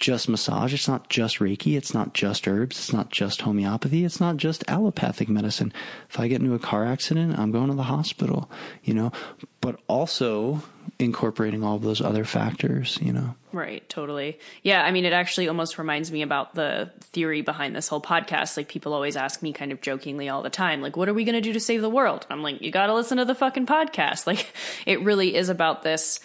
[0.00, 0.72] just massage.
[0.72, 1.76] It's not just Reiki.
[1.76, 2.78] It's not just herbs.
[2.78, 4.04] It's not just homeopathy.
[4.04, 5.72] It's not just allopathic medicine.
[6.08, 8.50] If I get into a car accident, I'm going to the hospital,
[8.82, 9.12] you know,
[9.60, 10.62] but also
[10.98, 13.34] incorporating all those other factors, you know.
[13.52, 14.38] Right, totally.
[14.62, 18.56] Yeah, I mean, it actually almost reminds me about the theory behind this whole podcast.
[18.56, 21.24] Like, people always ask me kind of jokingly all the time, like, what are we
[21.24, 22.26] going to do to save the world?
[22.30, 24.26] I'm like, you got to listen to the fucking podcast.
[24.30, 24.54] Like,
[24.86, 26.20] it really is about this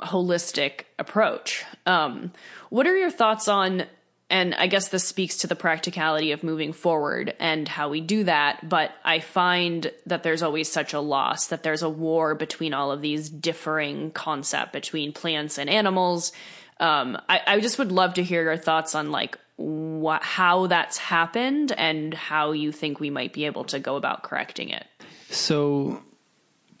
[0.00, 1.64] holistic approach.
[1.84, 2.32] Um,
[2.74, 3.84] what are your thoughts on
[4.28, 8.24] and I guess this speaks to the practicality of moving forward and how we do
[8.24, 8.68] that.
[8.68, 12.90] But I find that there's always such a loss, that there's a war between all
[12.90, 16.32] of these differing concepts between plants and animals.
[16.80, 20.98] Um, I, I just would love to hear your thoughts on like what how that's
[20.98, 24.84] happened and how you think we might be able to go about correcting it.
[25.30, 26.02] So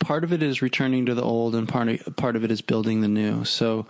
[0.00, 2.62] part of it is returning to the old and part of, part of it is
[2.62, 3.44] building the new.
[3.44, 3.86] So,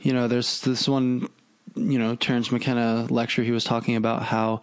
[0.00, 1.28] you know, there's this one,
[1.76, 4.60] you know, Terence McKenna lecture he was talking about how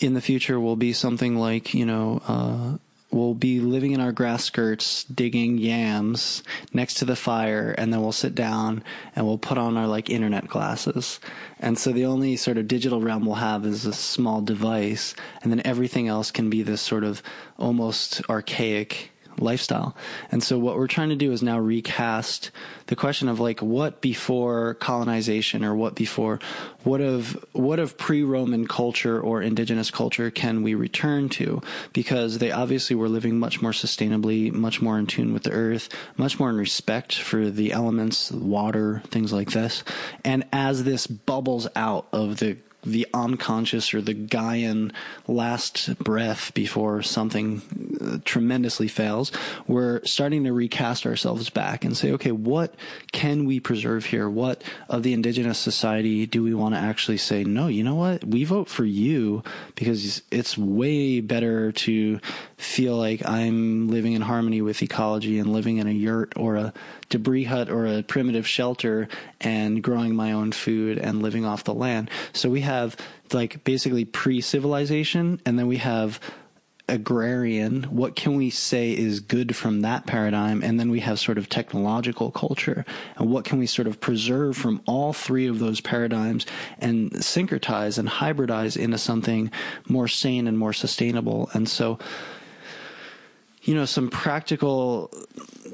[0.00, 2.78] in the future will be something like, you know, uh,
[3.10, 6.42] we'll be living in our grass skirts, digging yams
[6.72, 8.82] next to the fire, and then we'll sit down
[9.14, 11.20] and we'll put on our like internet glasses.
[11.58, 15.52] And so the only sort of digital realm we'll have is a small device, and
[15.52, 17.22] then everything else can be this sort of
[17.58, 19.10] almost archaic
[19.40, 19.96] lifestyle.
[20.30, 22.50] And so what we're trying to do is now recast
[22.86, 26.40] the question of like what before colonization or what before
[26.84, 31.62] what of what of pre-Roman culture or indigenous culture can we return to
[31.92, 35.88] because they obviously were living much more sustainably, much more in tune with the earth,
[36.16, 39.84] much more in respect for the elements, water, things like this.
[40.24, 44.92] And as this bubbles out of the the unconscious or the Gaian
[45.26, 47.62] last breath before something
[48.00, 49.32] uh, tremendously fails,
[49.66, 52.74] we're starting to recast ourselves back and say, okay, what
[53.12, 54.28] can we preserve here?
[54.28, 58.24] What of the indigenous society do we want to actually say, no, you know what?
[58.24, 59.42] We vote for you
[59.74, 62.20] because it's way better to
[62.60, 66.72] feel like I'm living in harmony with ecology and living in a yurt or a
[67.08, 69.08] debris hut or a primitive shelter
[69.40, 72.10] and growing my own food and living off the land.
[72.32, 72.96] So we have
[73.32, 76.20] like basically pre civilization and then we have
[76.90, 80.62] agrarian what can we say is good from that paradigm?
[80.62, 82.84] And then we have sort of technological culture.
[83.16, 86.46] And what can we sort of preserve from all three of those paradigms
[86.78, 89.50] and syncretize and hybridize into something
[89.88, 91.48] more sane and more sustainable?
[91.54, 91.98] And so
[93.62, 95.10] you know some practical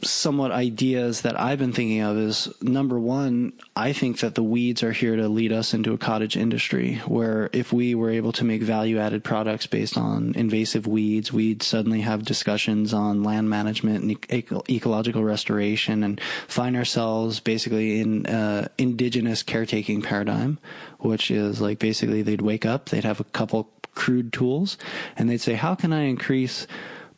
[0.02, 4.82] somewhat ideas that I've been thinking of is number one, I think that the weeds
[4.82, 8.44] are here to lead us into a cottage industry where if we were able to
[8.44, 14.02] make value added products based on invasive weeds, we'd suddenly have discussions on land management
[14.02, 20.58] and eco- ecological restoration and find ourselves basically in uh, indigenous caretaking paradigm,
[20.98, 24.76] which is like basically they'd wake up, they'd have a couple crude tools
[25.16, 26.66] and they'd say, how can I increase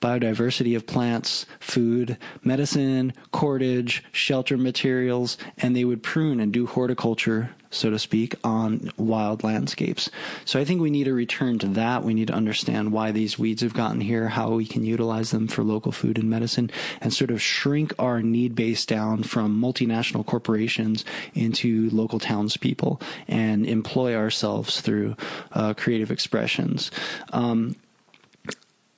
[0.01, 7.51] biodiversity of plants, food, medicine, cordage, shelter materials, and they would prune and do horticulture,
[7.71, 10.11] so to speak, on wild landscapes.
[10.45, 12.05] So I think we need a return to that.
[12.05, 15.49] We need to understand why these weeds have gotten here, how we can utilize them
[15.49, 16.71] for local food and medicine,
[17.01, 23.67] and sort of shrink our need base down from multinational corporations into local townspeople and
[23.67, 25.17] employ ourselves through
[25.53, 26.91] uh, creative expressions.
[27.33, 27.77] Um,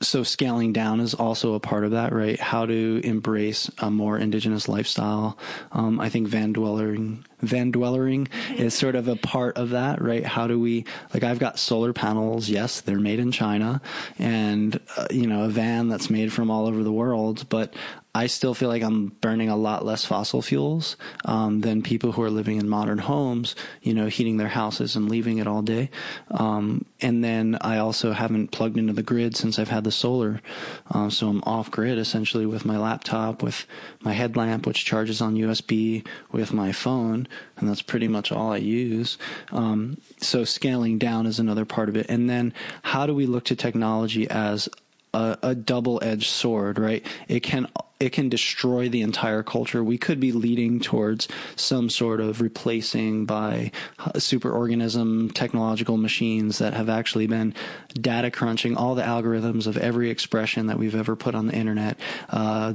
[0.02, 2.40] so scaling down is also a part of that, right?
[2.40, 5.36] How to embrace a more indigenous lifestyle.
[5.72, 10.24] Um, I think van dwellering, van dwellering is sort of a part of that, right?
[10.24, 12.48] How do we, like, I've got solar panels.
[12.48, 13.82] Yes, they're made in China
[14.18, 17.74] and, uh, you know, a van that's made from all over the world, but
[18.14, 22.22] I still feel like I'm burning a lot less fossil fuels um, than people who
[22.22, 25.90] are living in modern homes, you know, heating their houses and leaving it all day.
[26.30, 30.42] Um, and then I also haven't plugged into the grid since I've had the solar.
[30.90, 33.64] Uh, so I'm off grid essentially with my laptop, with
[34.00, 38.56] my headlamp, which charges on USB, with my phone, and that's pretty much all I
[38.56, 39.18] use.
[39.52, 42.06] Um, so scaling down is another part of it.
[42.08, 44.68] And then how do we look to technology as
[45.14, 47.06] a, a double-edged sword, right?
[47.28, 47.68] It can
[48.00, 49.84] it can destroy the entire culture.
[49.84, 53.72] We could be leading towards some sort of replacing by
[54.14, 57.54] superorganism technological machines that have actually been
[57.94, 61.98] data crunching all the algorithms of every expression that we've ever put on the internet,
[62.30, 62.72] uh,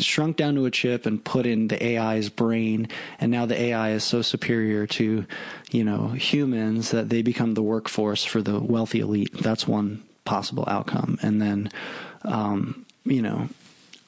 [0.00, 2.88] shrunk down to a chip and put in the AI's brain.
[3.18, 5.26] And now the AI is so superior to,
[5.72, 9.32] you know, humans that they become the workforce for the wealthy elite.
[9.32, 11.18] That's one possible outcome.
[11.20, 11.70] And then,
[12.22, 13.48] um, you know,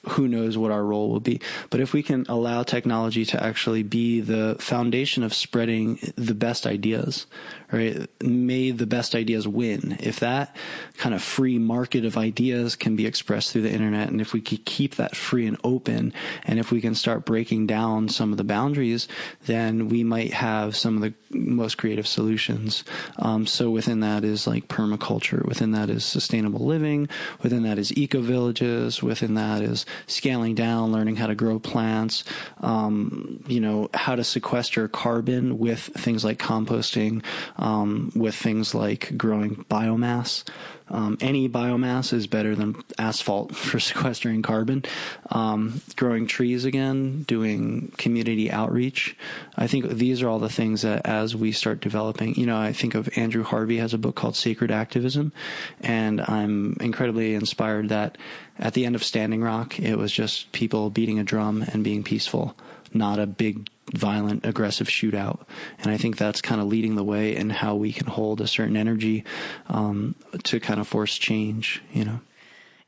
[0.09, 1.39] who knows what our role will be.
[1.69, 6.65] But if we can allow technology to actually be the foundation of spreading the best
[6.65, 7.27] ideas,
[7.71, 8.07] right?
[8.21, 9.97] May the best ideas win.
[9.99, 10.55] If that
[10.97, 14.41] kind of free market of ideas can be expressed through the internet, and if we
[14.41, 16.13] can keep that free and open,
[16.43, 19.07] and if we can start breaking down some of the boundaries,
[19.45, 22.83] then we might have some of the most creative solutions.
[23.17, 27.07] Um, so within that is like permaculture, within that is sustainable living,
[27.41, 32.23] within that is eco villages, within that is scaling down, learning how to grow plants,
[32.59, 37.23] um, you know, how to sequester carbon with things like composting,
[37.61, 40.43] um, with things like growing biomass.
[40.89, 44.83] Um, any biomass is better than asphalt for sequestering carbon.
[45.29, 49.15] Um, growing trees again, doing community outreach.
[49.55, 52.73] I think these are all the things that as we start developing, you know, I
[52.73, 55.31] think of Andrew Harvey has a book called Sacred Activism,
[55.79, 58.17] and I'm incredibly inspired that
[58.59, 62.03] at the end of Standing Rock, it was just people beating a drum and being
[62.03, 62.55] peaceful,
[62.93, 65.41] not a big violent, aggressive shootout.
[65.79, 68.47] And I think that's kind of leading the way in how we can hold a
[68.47, 69.23] certain energy
[69.67, 72.19] um, to kind of force change, you know.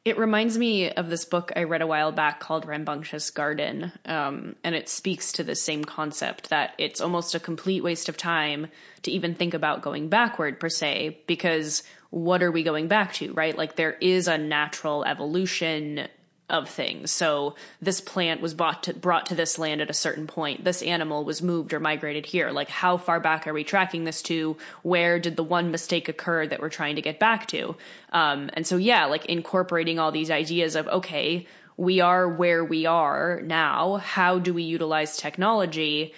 [0.05, 3.93] It reminds me of this book I read a while back called Rambunctious Garden.
[4.05, 8.17] Um, and it speaks to the same concept that it's almost a complete waste of
[8.17, 8.67] time
[9.03, 13.31] to even think about going backward, per se, because what are we going back to,
[13.31, 13.57] right?
[13.57, 16.07] Like there is a natural evolution
[16.53, 17.09] of things.
[17.09, 20.63] So this plant was brought to, brought to this land at a certain point.
[20.63, 22.51] This animal was moved or migrated here.
[22.51, 24.55] Like how far back are we tracking this to?
[24.83, 27.75] Where did the one mistake occur that we're trying to get back to?
[28.11, 32.85] Um, and so yeah, like incorporating all these ideas of okay, we are where we
[32.85, 33.97] are now.
[33.97, 36.13] How do we utilize technology?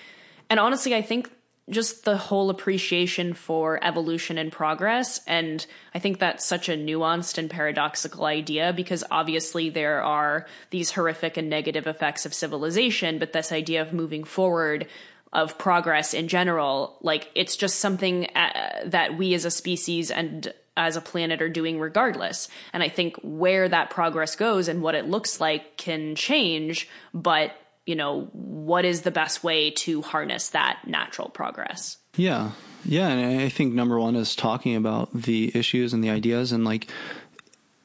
[0.49, 1.31] And honestly, I think
[1.69, 5.19] just the whole appreciation for evolution and progress.
[5.25, 10.91] And I think that's such a nuanced and paradoxical idea because obviously there are these
[10.91, 14.87] horrific and negative effects of civilization, but this idea of moving forward,
[15.33, 20.53] of progress in general, like it's just something uh, that we as a species and
[20.77, 22.47] as a planet are doing regardless.
[22.73, 27.51] And I think where that progress goes and what it looks like can change, but
[27.85, 31.97] you know, what is the best way to harness that natural progress?
[32.17, 32.51] Yeah.
[32.83, 33.07] Yeah.
[33.09, 36.87] And I think number one is talking about the issues and the ideas and like,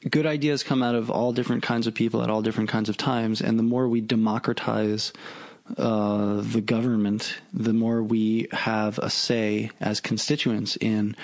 [0.09, 2.97] good ideas come out of all different kinds of people at all different kinds of
[2.97, 3.41] times.
[3.41, 5.13] And the more we democratize
[5.77, 11.15] uh, the government, the more we have a say as constituents in,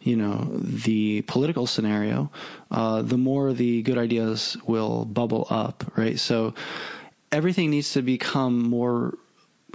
[0.00, 2.30] you know, the political scenario,
[2.70, 6.18] uh, the more the good ideas will bubble up, right?
[6.18, 6.54] So,
[7.34, 9.14] everything needs to become more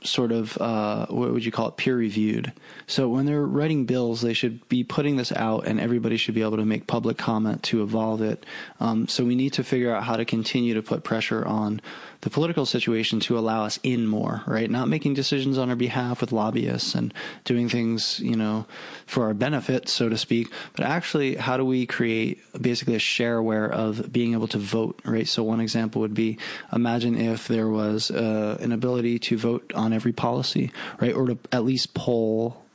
[0.04, 1.76] sort of uh, what would you call it?
[1.76, 2.54] Peer reviewed.
[2.88, 6.42] So when they're writing bills they should be putting this out and everybody should be
[6.42, 8.46] able to make public comment to evolve it.
[8.80, 11.82] Um, so we need to figure out how to continue to put pressure on
[12.22, 14.70] the political situation to allow us in more, right?
[14.70, 17.14] Not making decisions on our behalf with lobbyists and
[17.46, 18.66] doing things, you know,
[19.06, 23.70] for our benefit, so to speak, but actually, how do we create basically a shareware
[23.70, 25.28] of being able to vote, right?
[25.28, 26.38] So one example would be
[26.74, 31.14] imagine if there was uh, an ability to vote on every policy, right?
[31.14, 32.66] Or to at least poll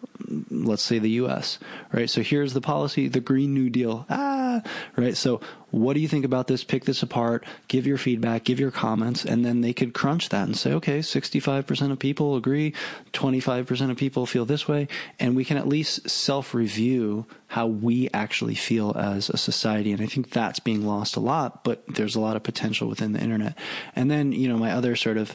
[0.50, 1.58] let's say the US,
[1.92, 2.08] right?
[2.08, 4.06] So here's the policy, the Green New Deal.
[4.08, 4.62] Ah,
[4.96, 5.16] right?
[5.16, 5.40] So
[5.70, 6.62] what do you think about this?
[6.64, 10.46] Pick this apart, give your feedback, give your comments, and then they could crunch that
[10.46, 12.72] and say, okay, 65% of people agree,
[13.12, 14.88] 25% of people feel this way,
[15.18, 19.92] and we can at least self review how we actually feel as a society.
[19.92, 23.12] And I think that's being lost a lot, but there's a lot of potential within
[23.12, 23.56] the internet.
[23.94, 25.34] And then, you know, my other sort of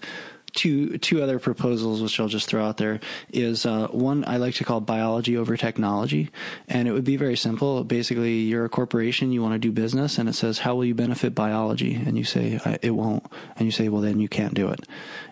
[0.53, 2.99] two two other proposals which I'll just throw out there
[3.31, 6.29] is uh, one I like to call biology over technology,
[6.67, 7.83] and it would be very simple.
[7.83, 10.95] Basically, you're a corporation, you want to do business, and it says how will you
[10.95, 13.25] benefit biology, and you say it won't,
[13.57, 14.81] and you say well then you can't do it,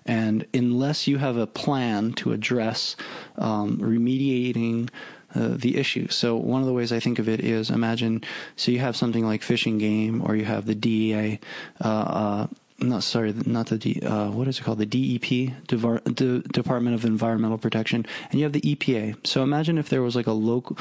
[0.06, 2.96] and unless you have a plan to address
[3.38, 4.90] um, remediating.
[5.36, 6.08] Uh, the issue.
[6.08, 8.24] So one of the ways I think of it is imagine
[8.56, 11.40] so you have something like fishing Game or you have the DEA
[11.82, 12.48] uh, uh
[12.80, 14.78] not sorry, not the D, uh, what is it called?
[14.78, 19.26] The DEP, Devar, De, Department of Environmental Protection, and you have the EPA.
[19.26, 20.78] So imagine if there was like a local,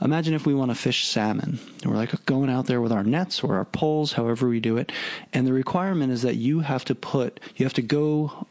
[0.00, 1.58] imagine if we want to fish salmon.
[1.82, 4.78] And we're like going out there with our nets or our poles, however we do
[4.78, 4.90] it.
[5.32, 8.46] And the requirement is that you have to put, you have to go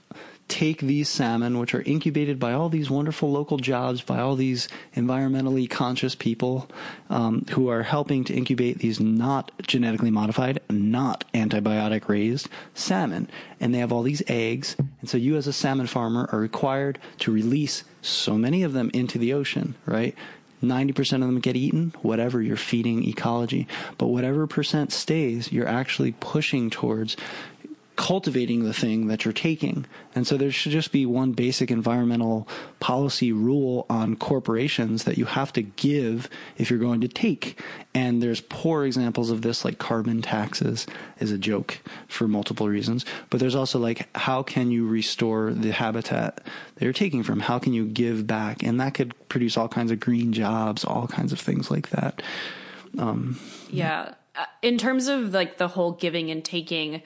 [0.48, 4.68] take these salmon, which are incubated by all these wonderful local jobs, by all these
[4.96, 6.70] environmentally conscious people
[7.10, 13.30] um, who are helping to incubate these not genetically modified, not antibiotic raised salmon.
[13.60, 14.76] And they have all these eggs.
[15.02, 18.92] And so you, as a salmon farmer, are required to release so many of them
[18.94, 20.16] into the ocean, right?
[20.64, 23.68] 90% of them get eaten, whatever you're feeding ecology.
[23.98, 27.18] But whatever percent stays, you're actually pushing towards
[27.96, 29.86] cultivating the thing that you're taking.
[30.16, 32.48] And so there should just be one basic environmental
[32.80, 37.60] policy rule on corporations that you have to give if you're going to take.
[37.94, 40.88] And there's poor examples of this, like carbon taxes
[41.20, 43.06] is a joke for multiple reasons.
[43.30, 46.38] But there's also like, how can you restore the habitat
[46.76, 47.42] that you're taking from?
[47.42, 48.64] How can you give back?
[48.64, 52.24] And that could produce all kinds of green jobs, all kinds of things like that.
[52.98, 53.40] Um,
[53.70, 54.16] yeah.
[54.36, 57.04] Uh, in terms of like the whole giving and taking,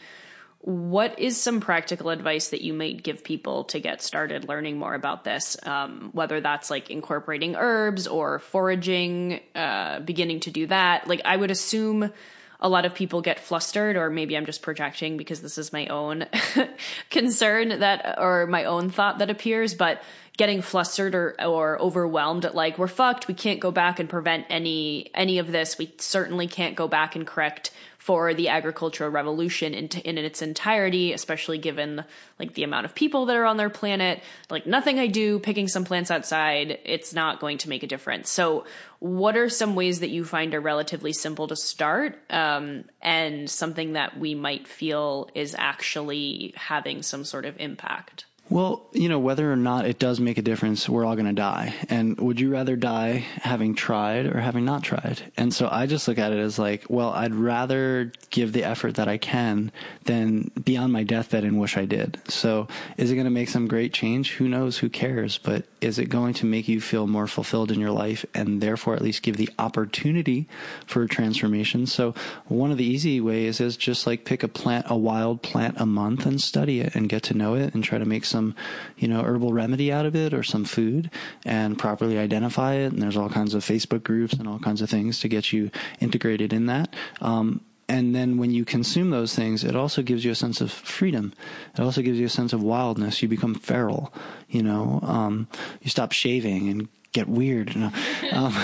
[0.68, 4.94] what is some practical advice that you might give people to get started learning more
[4.94, 5.56] about this?
[5.64, 11.08] Um, whether that's like incorporating herbs or foraging, uh, beginning to do that.
[11.08, 12.12] Like, I would assume
[12.60, 15.88] a lot of people get flustered, or maybe I'm just projecting because this is my
[15.88, 16.26] own
[17.10, 20.04] concern that, or my own thought that appears, but
[20.36, 23.30] getting flustered or, or overwhelmed at like, we're fucked.
[23.30, 25.78] We can't go back and prevent any, any of this.
[25.78, 27.72] We certainly can't go back and correct
[28.08, 32.06] for the agricultural revolution in, t- in its entirety, especially given
[32.40, 34.24] like the amount of people that are on their planet.
[34.50, 38.30] Like nothing I do, picking some plants outside, it's not going to make a difference.
[38.30, 38.64] So,
[39.00, 43.92] what are some ways that you find are relatively simple to start, um, and something
[43.94, 48.24] that we might feel is actually having some sort of impact?
[48.50, 51.34] Well, you know, whether or not it does make a difference, we're all going to
[51.34, 51.76] die.
[51.90, 55.22] And would you rather die having tried or having not tried?
[55.36, 58.96] And so I just look at it as like, well, I'd rather give the effort
[58.96, 59.72] that I can
[60.06, 62.20] than be on my deathbed and wish I did.
[62.30, 64.34] So is it going to make some great change?
[64.36, 64.78] Who knows?
[64.78, 65.38] Who cares?
[65.38, 68.96] But is it going to make you feel more fulfilled in your life and therefore
[68.96, 70.48] at least give the opportunity
[70.86, 71.86] for transformation?
[71.86, 72.14] So
[72.46, 75.86] one of the easy ways is just like pick a plant, a wild plant a
[75.86, 78.56] month and study it and get to know it and try to make some
[78.98, 81.10] you know, herbal remedy out of it or some food
[81.46, 82.92] and properly identify it.
[82.92, 85.72] And there's all kinds of Facebook groups and all kinds of things to get you
[86.00, 86.94] integrated in that.
[87.22, 90.72] Um, and then when you consume those things, it also gives you a sense of
[90.72, 91.34] freedom.
[91.74, 93.22] It also gives you a sense of wildness.
[93.22, 94.14] You become feral,
[94.50, 95.48] you know, um,
[95.82, 97.74] you stop shaving and get weird.
[97.74, 97.92] You know?
[98.34, 98.56] Um,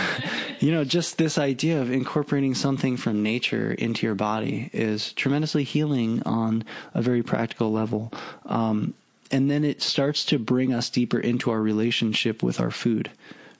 [0.60, 5.64] you know, just this idea of incorporating something from nature into your body is tremendously
[5.64, 6.64] healing on
[6.94, 8.12] a very practical level.
[8.46, 8.94] Um,
[9.32, 13.10] and then it starts to bring us deeper into our relationship with our food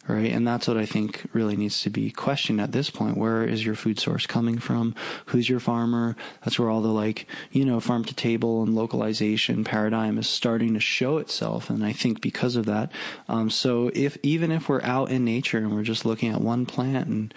[0.08, 0.32] right?
[0.32, 3.18] And that's what I think really needs to be questioned at this point.
[3.18, 4.96] Where is your food source coming from?
[5.28, 6.16] Who's your farmer?
[6.44, 10.74] That's where all the like, you know, farm to table and localization paradigm is starting
[10.74, 11.70] to show itself.
[11.70, 12.92] And I think because of that,
[13.30, 16.66] um, so if, even if we're out in nature and we're just looking at one
[16.66, 17.34] plant and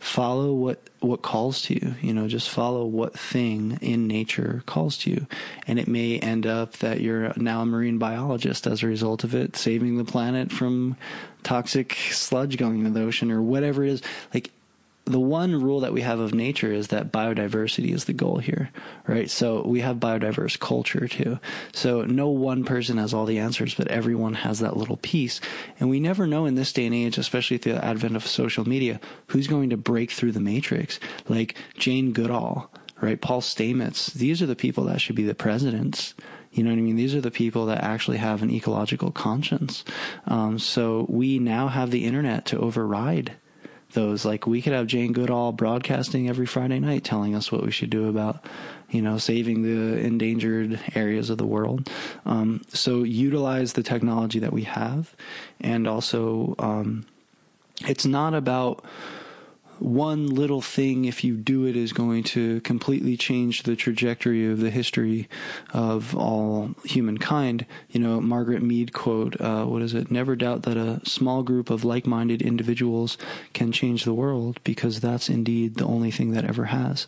[0.00, 4.96] follow what what calls to you you know just follow what thing in nature calls
[4.98, 5.26] to you.
[5.66, 9.34] And it may end up that you're now a marine biologist as a result of
[9.34, 10.96] it saving the planet from
[11.42, 14.02] toxic sludge going into the ocean or whatever it is.
[14.34, 14.50] Like
[15.10, 18.70] the one rule that we have of nature is that biodiversity is the goal here,
[19.06, 19.30] right?
[19.30, 21.38] So we have biodiverse culture too.
[21.72, 25.40] So no one person has all the answers, but everyone has that little piece.
[25.78, 28.68] And we never know in this day and age, especially through the advent of social
[28.68, 30.98] media, who's going to break through the matrix.
[31.28, 33.20] Like Jane Goodall, right?
[33.20, 34.12] Paul Stamets.
[34.12, 36.14] These are the people that should be the presidents.
[36.52, 36.96] You know what I mean?
[36.96, 39.84] These are the people that actually have an ecological conscience.
[40.26, 43.36] Um, so we now have the internet to override
[43.92, 44.24] those.
[44.24, 47.90] Like we could have Jane Goodall broadcasting every Friday night telling us what we should
[47.90, 48.44] do about,
[48.90, 51.90] you know, saving the endangered areas of the world.
[52.24, 55.14] Um, so utilize the technology that we have,
[55.60, 57.06] and also, um,
[57.86, 58.84] it's not about
[59.80, 64.60] one little thing, if you do it, is going to completely change the trajectory of
[64.60, 65.28] the history
[65.72, 67.66] of all humankind.
[67.90, 70.10] You know, Margaret Mead quote, uh, what is it?
[70.10, 73.18] Never doubt that a small group of like minded individuals
[73.52, 77.06] can change the world because that's indeed the only thing that ever has.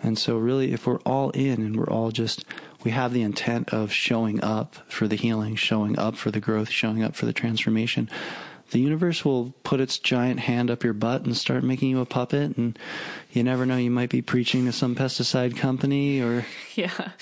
[0.00, 2.44] And so, really, if we're all in and we're all just,
[2.84, 6.70] we have the intent of showing up for the healing, showing up for the growth,
[6.70, 8.08] showing up for the transformation
[8.70, 12.06] the universe will put its giant hand up your butt and start making you a
[12.06, 12.78] puppet and
[13.32, 16.44] you never know you might be preaching to some pesticide company or
[16.74, 17.12] yeah.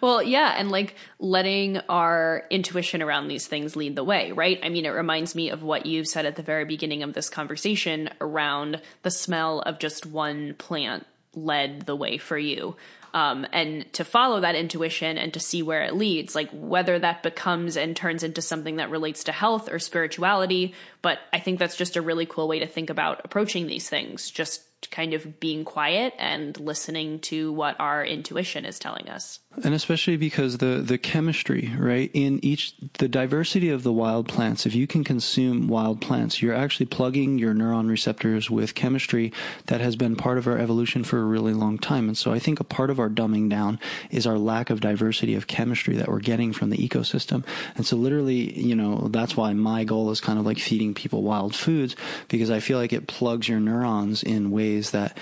[0.00, 4.58] Well yeah and like letting our intuition around these things lead the way right?
[4.62, 7.28] I mean it reminds me of what you've said at the very beginning of this
[7.28, 12.76] conversation around the smell of just one plant led the way for you
[13.14, 17.22] um, and to follow that intuition and to see where it leads, like whether that
[17.22, 20.74] becomes and turns into something that relates to health or spirituality.
[21.02, 24.30] But I think that's just a really cool way to think about approaching these things.
[24.30, 29.38] Just kind of being quiet and listening to what our intuition is telling us.
[29.62, 32.10] And especially because the, the chemistry, right?
[32.14, 36.54] In each, the diversity of the wild plants, if you can consume wild plants, you're
[36.54, 39.30] actually plugging your neuron receptors with chemistry
[39.66, 42.08] that has been part of our evolution for a really long time.
[42.08, 43.78] And so I think a part of our dumbing down
[44.10, 47.44] is our lack of diversity of chemistry that we're getting from the ecosystem.
[47.76, 51.22] And so literally, you know, that's why my goal is kind of like feeding people
[51.22, 51.94] wild foods
[52.28, 55.18] because I feel like it plugs your neurons in ways that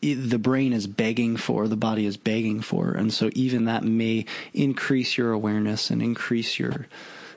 [0.00, 2.92] the brain is begging for, the body is begging for.
[2.92, 6.86] And so even that may increase your awareness and increase your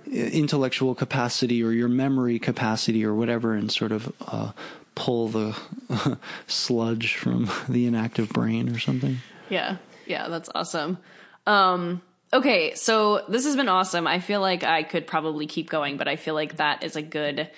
[0.08, 4.52] uh, intellectual capacity or your memory capacity or whatever and sort of uh,
[4.96, 5.58] pull the
[6.48, 9.18] sludge from the inactive brain or something.
[9.50, 9.78] Yeah.
[10.06, 10.98] Yeah, that's awesome.
[11.46, 12.02] Um,
[12.34, 14.08] okay, so this has been awesome.
[14.08, 17.02] I feel like I could probably keep going, but I feel like that is a
[17.02, 17.50] good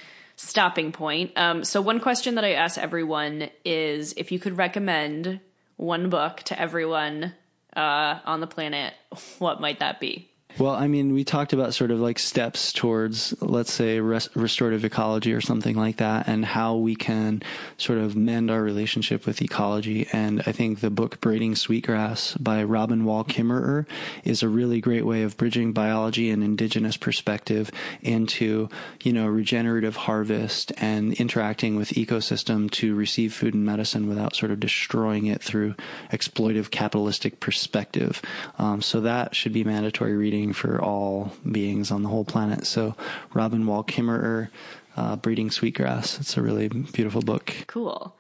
[0.41, 1.31] stopping point.
[1.35, 5.39] Um, so one question that I ask everyone is if you could recommend
[5.77, 7.33] one book to everyone
[7.75, 8.93] uh, on the planet,
[9.39, 10.30] what might that be?
[10.59, 14.83] Well, I mean, we talked about sort of like steps towards, let's say, res- restorative
[14.83, 17.41] ecology or something like that, and how we can
[17.77, 20.07] sort of mend our relationship with ecology.
[20.11, 23.87] And I think the book Braiding Sweetgrass by Robin Wall Kimmerer
[24.23, 27.71] is a really great way of bridging biology and indigenous perspective
[28.01, 28.69] into,
[29.03, 34.51] you know, regenerative harvest and interacting with ecosystem to receive food and medicine without sort
[34.51, 35.75] of destroying it through
[36.11, 38.21] exploitive capitalistic perspective.
[38.59, 42.65] Um, so that should be mandatory reading for all beings on the whole planet.
[42.65, 42.95] So
[43.33, 44.49] Robin Wall Kimmerer,
[44.97, 46.19] uh, Braiding Sweetgrass.
[46.19, 47.53] It's a really beautiful book.
[47.67, 48.15] Cool.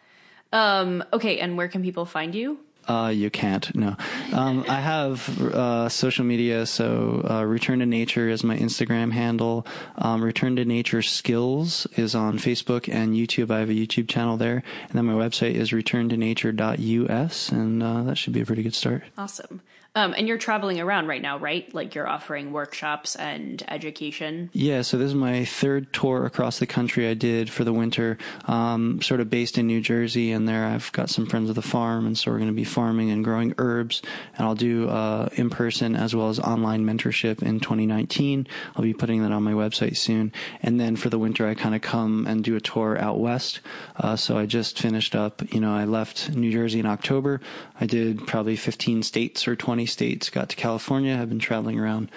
[0.53, 2.59] Um, okay, and where can people find you?
[2.87, 3.73] Uh, you can't.
[3.75, 3.95] No,
[4.33, 6.65] um, I have uh, social media.
[6.65, 9.67] So uh, Return to Nature is my Instagram handle.
[9.97, 13.51] Um, Return to Nature Skills is on Facebook and YouTube.
[13.51, 18.17] I have a YouTube channel there, and then my website is returntonature.us, and uh, that
[18.17, 19.03] should be a pretty good start.
[19.17, 19.61] Awesome.
[19.93, 21.71] Um, and you're traveling around right now, right?
[21.73, 24.49] Like you're offering workshops and education.
[24.53, 28.17] Yeah, so this is my third tour across the country I did for the winter,
[28.45, 30.31] um, sort of based in New Jersey.
[30.31, 32.63] And there I've got some friends of the farm, and so we're going to be
[32.63, 34.01] farming and growing herbs.
[34.37, 38.47] And I'll do uh, in person as well as online mentorship in 2019.
[38.77, 40.31] I'll be putting that on my website soon.
[40.61, 43.59] And then for the winter, I kind of come and do a tour out west.
[43.97, 47.41] Uh, so I just finished up, you know, I left New Jersey in October.
[47.81, 51.17] I did probably 15 states or 20 states, got to California.
[51.19, 52.09] I've been traveling around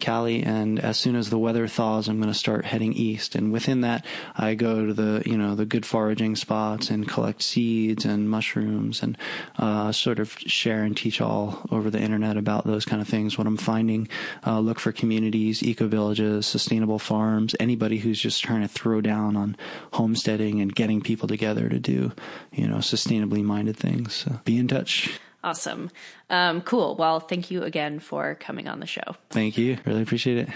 [0.00, 3.34] Cali, and as soon as the weather thaws, I'm going to start heading east.
[3.34, 7.42] And within that, I go to the you know the good foraging spots and collect
[7.42, 9.16] seeds and mushrooms and
[9.58, 13.38] uh, sort of share and teach all over the internet about those kind of things.
[13.38, 14.08] What I'm finding,
[14.46, 19.36] uh, look for communities, eco villages, sustainable farms, anybody who's just trying to throw down
[19.36, 19.56] on
[19.92, 22.12] homesteading and getting people together to do
[22.52, 24.14] you know sustainably minded things.
[24.14, 25.20] So be in touch.
[25.42, 25.90] Awesome.
[26.28, 26.96] Um, cool.
[26.96, 29.16] Well, thank you again for coming on the show.
[29.30, 29.78] Thank you.
[29.86, 30.48] Really appreciate it.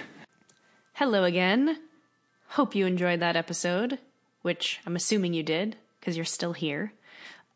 [0.92, 1.78] Hello again.
[2.48, 3.98] Hope you enjoyed that episode,
[4.42, 6.92] which I'm assuming you did because you're still here.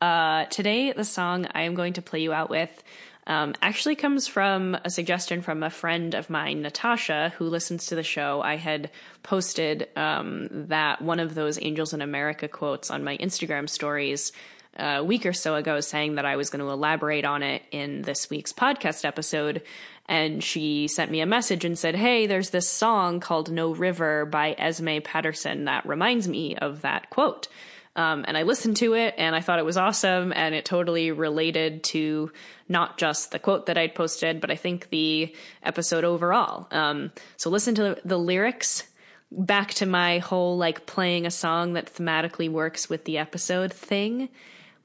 [0.01, 2.83] Uh, today, the song I am going to play you out with
[3.29, 7.95] um, actually comes from a suggestion from a friend of mine, Natasha, who listens to
[7.95, 8.41] the show.
[8.41, 8.91] I had
[9.23, 14.33] posted um, that one of those Angels in America quotes on my Instagram stories
[14.79, 18.03] a week or so ago saying that I was going to elaborate on it in
[18.03, 19.63] this week's podcast episode.
[20.07, 24.25] And she sent me a message and said, Hey, there's this song called No River
[24.25, 27.49] by Esme Patterson that reminds me of that quote.
[27.97, 31.11] Um, and I listened to it and I thought it was awesome and it totally
[31.11, 32.31] related to
[32.69, 35.35] not just the quote that I'd posted, but I think the
[35.65, 36.69] episode overall.
[36.71, 38.85] Um, so listen to the, the lyrics
[39.33, 44.29] back to my whole like playing a song that thematically works with the episode thing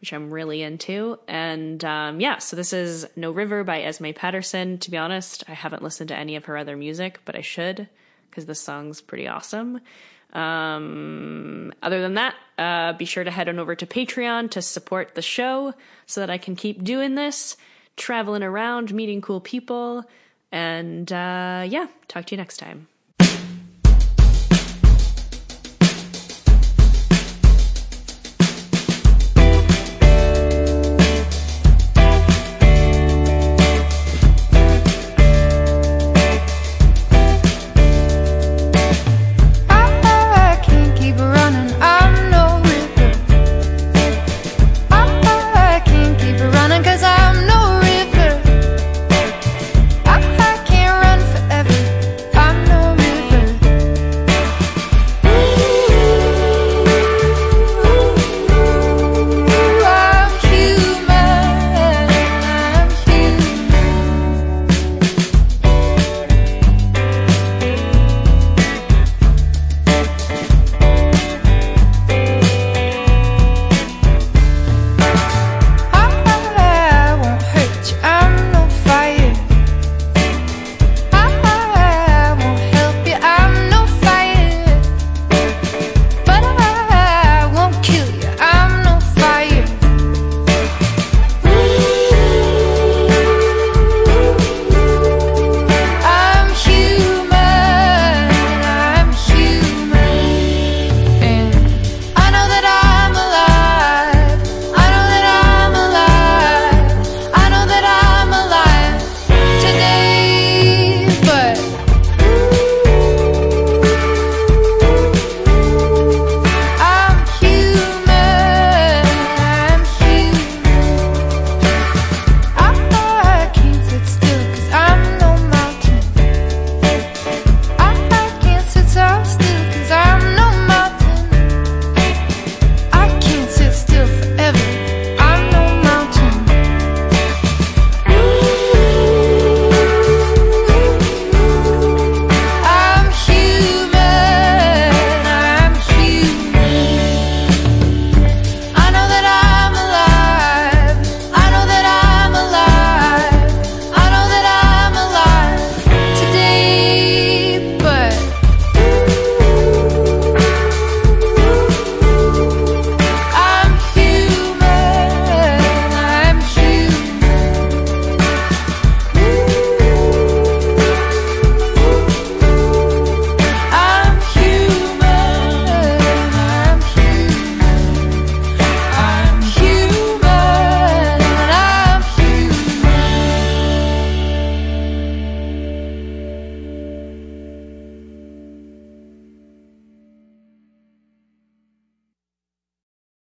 [0.04, 1.18] which I'm really into.
[1.30, 4.78] And um, yeah, so this is No River by Esme Patterson.
[4.80, 7.88] To be honest, I haven't listened to any of her other music, but I should
[8.30, 9.80] because this song's pretty awesome.
[10.34, 15.16] Um, other than that, uh, be sure to head on over to Patreon to support
[15.16, 15.74] the show
[16.06, 17.56] so that I can keep doing this,
[17.96, 20.04] traveling around, meeting cool people.
[20.52, 22.90] And uh, yeah, talk to you next time.